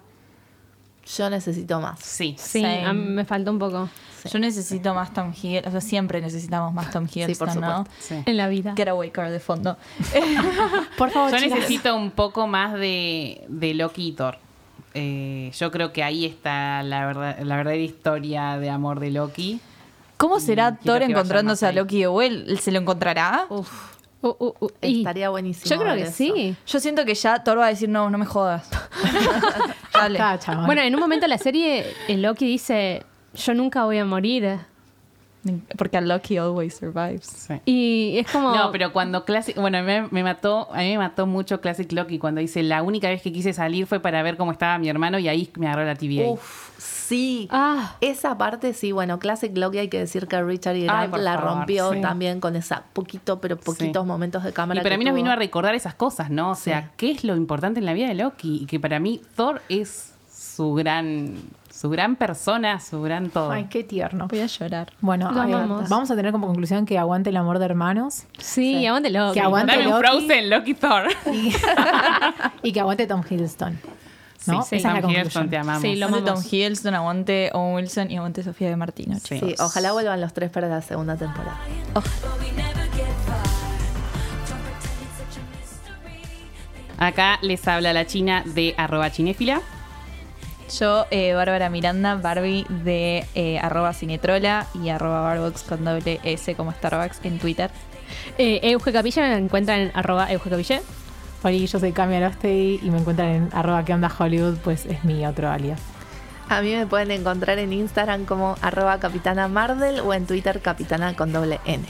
[1.17, 2.01] Yo necesito más.
[2.01, 2.35] Sí.
[2.39, 2.85] Sí, Same.
[2.85, 3.89] a mí me faltó un poco
[4.31, 7.79] Yo necesito más Tom Hiddleston, o sea, siempre necesitamos más Tom Hiddleston, ¿no?
[7.85, 7.87] supuesto.
[8.01, 8.23] sí.
[8.27, 8.75] en la vida.
[8.77, 9.77] Getaway car de fondo.
[10.99, 11.59] Por favor, Yo chicas.
[11.59, 14.39] necesito un poco más de, de Loki y Thor.
[14.95, 19.61] Eh, yo creo que ahí está la, verdad, la verdadera historia de amor de Loki.
[20.17, 21.73] ¿Cómo será quiero Thor encontrándose a.
[21.73, 22.57] Loki de vuelta?
[22.61, 23.45] ¿Se lo encontrará?
[23.51, 23.96] Uf,
[24.27, 25.71] Uh, uh, uh, estaría buenísimo.
[25.71, 26.13] Yo creo que eso.
[26.13, 26.57] sí.
[26.67, 28.69] Yo siento que ya Thor va a decir, no, no me jodas.
[29.95, 30.15] Dale.
[30.15, 30.67] Está, chabón.
[30.67, 33.05] Bueno, en un momento de la serie, el Loki dice,
[33.35, 34.59] yo nunca voy a morir.
[35.79, 37.27] Porque a Loki always survives.
[37.27, 37.55] Sí.
[37.67, 38.53] Y es como...
[38.53, 42.19] No, pero cuando Classic, bueno, me, me mató, a mí me mató mucho Classic Loki
[42.19, 45.21] cuando dice la única vez que quise salir fue para ver cómo estaba mi hermano
[45.21, 46.31] y ahí me agarró la TVA.
[46.31, 46.66] Uf,
[47.09, 47.49] sí.
[47.51, 51.35] Ah, Esa parte sí, bueno, Classic Loki hay que decir que Richard y Ay, la
[51.39, 52.01] favor, rompió sí.
[52.01, 54.07] también con esa poquito, pero poquitos Sí.
[54.09, 54.81] momentos de cámara.
[54.81, 56.51] Y para que mí nos vino a recordar esas cosas, ¿no?
[56.51, 56.89] O sea, Sí.
[56.97, 58.59] ¿qué es lo importante en la vida de Loki?
[58.63, 61.35] Y que para mí Thor es su gran,
[61.71, 63.51] su gran persona, su gran todo.
[63.51, 64.27] Ay, qué tierno.
[64.29, 64.93] Voy a llorar.
[65.01, 65.31] Bueno,
[65.89, 69.35] vamos a tener como conclusión que aguante el amor de hermanos sí, aguante Loki.
[69.35, 70.07] Que aguante Dame un Loki.
[70.07, 71.03] Frozen, Loki Thor.
[71.33, 71.53] y,
[72.69, 73.79] y que aguante Tom Hiddleston.
[74.47, 74.63] ¿No?
[74.63, 75.83] Sí, Esa es la te amamos.
[75.83, 76.43] Sí, lo Tom.
[76.43, 79.19] Hiddleston, aguante Owen Wilson y aguante Sofía de Martino.
[79.19, 79.39] Sí.
[79.39, 81.59] Sí, ojalá vuelvan los tres para la segunda temporada.
[86.99, 89.61] Acá les habla la china de arroba chinéfila.
[90.79, 96.55] Yo, eh, Bárbara Miranda, Barbie de eh, arroba cinetrola y arroba barbox con doble S
[96.55, 97.71] como Starbucks en Twitter.
[98.39, 100.81] Eh, Euge Capilla me encuentran en arroba Euge Capilla.
[101.49, 105.05] Hola, yo soy Cami Arostey y me encuentran en arroba que onda Hollywood, pues es
[105.05, 105.81] mi otro alias.
[106.49, 111.15] A mí me pueden encontrar en Instagram como arroba capitana Mardel o en Twitter capitana
[111.15, 111.85] con doble N.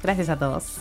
[0.00, 0.76] Gracias a todos.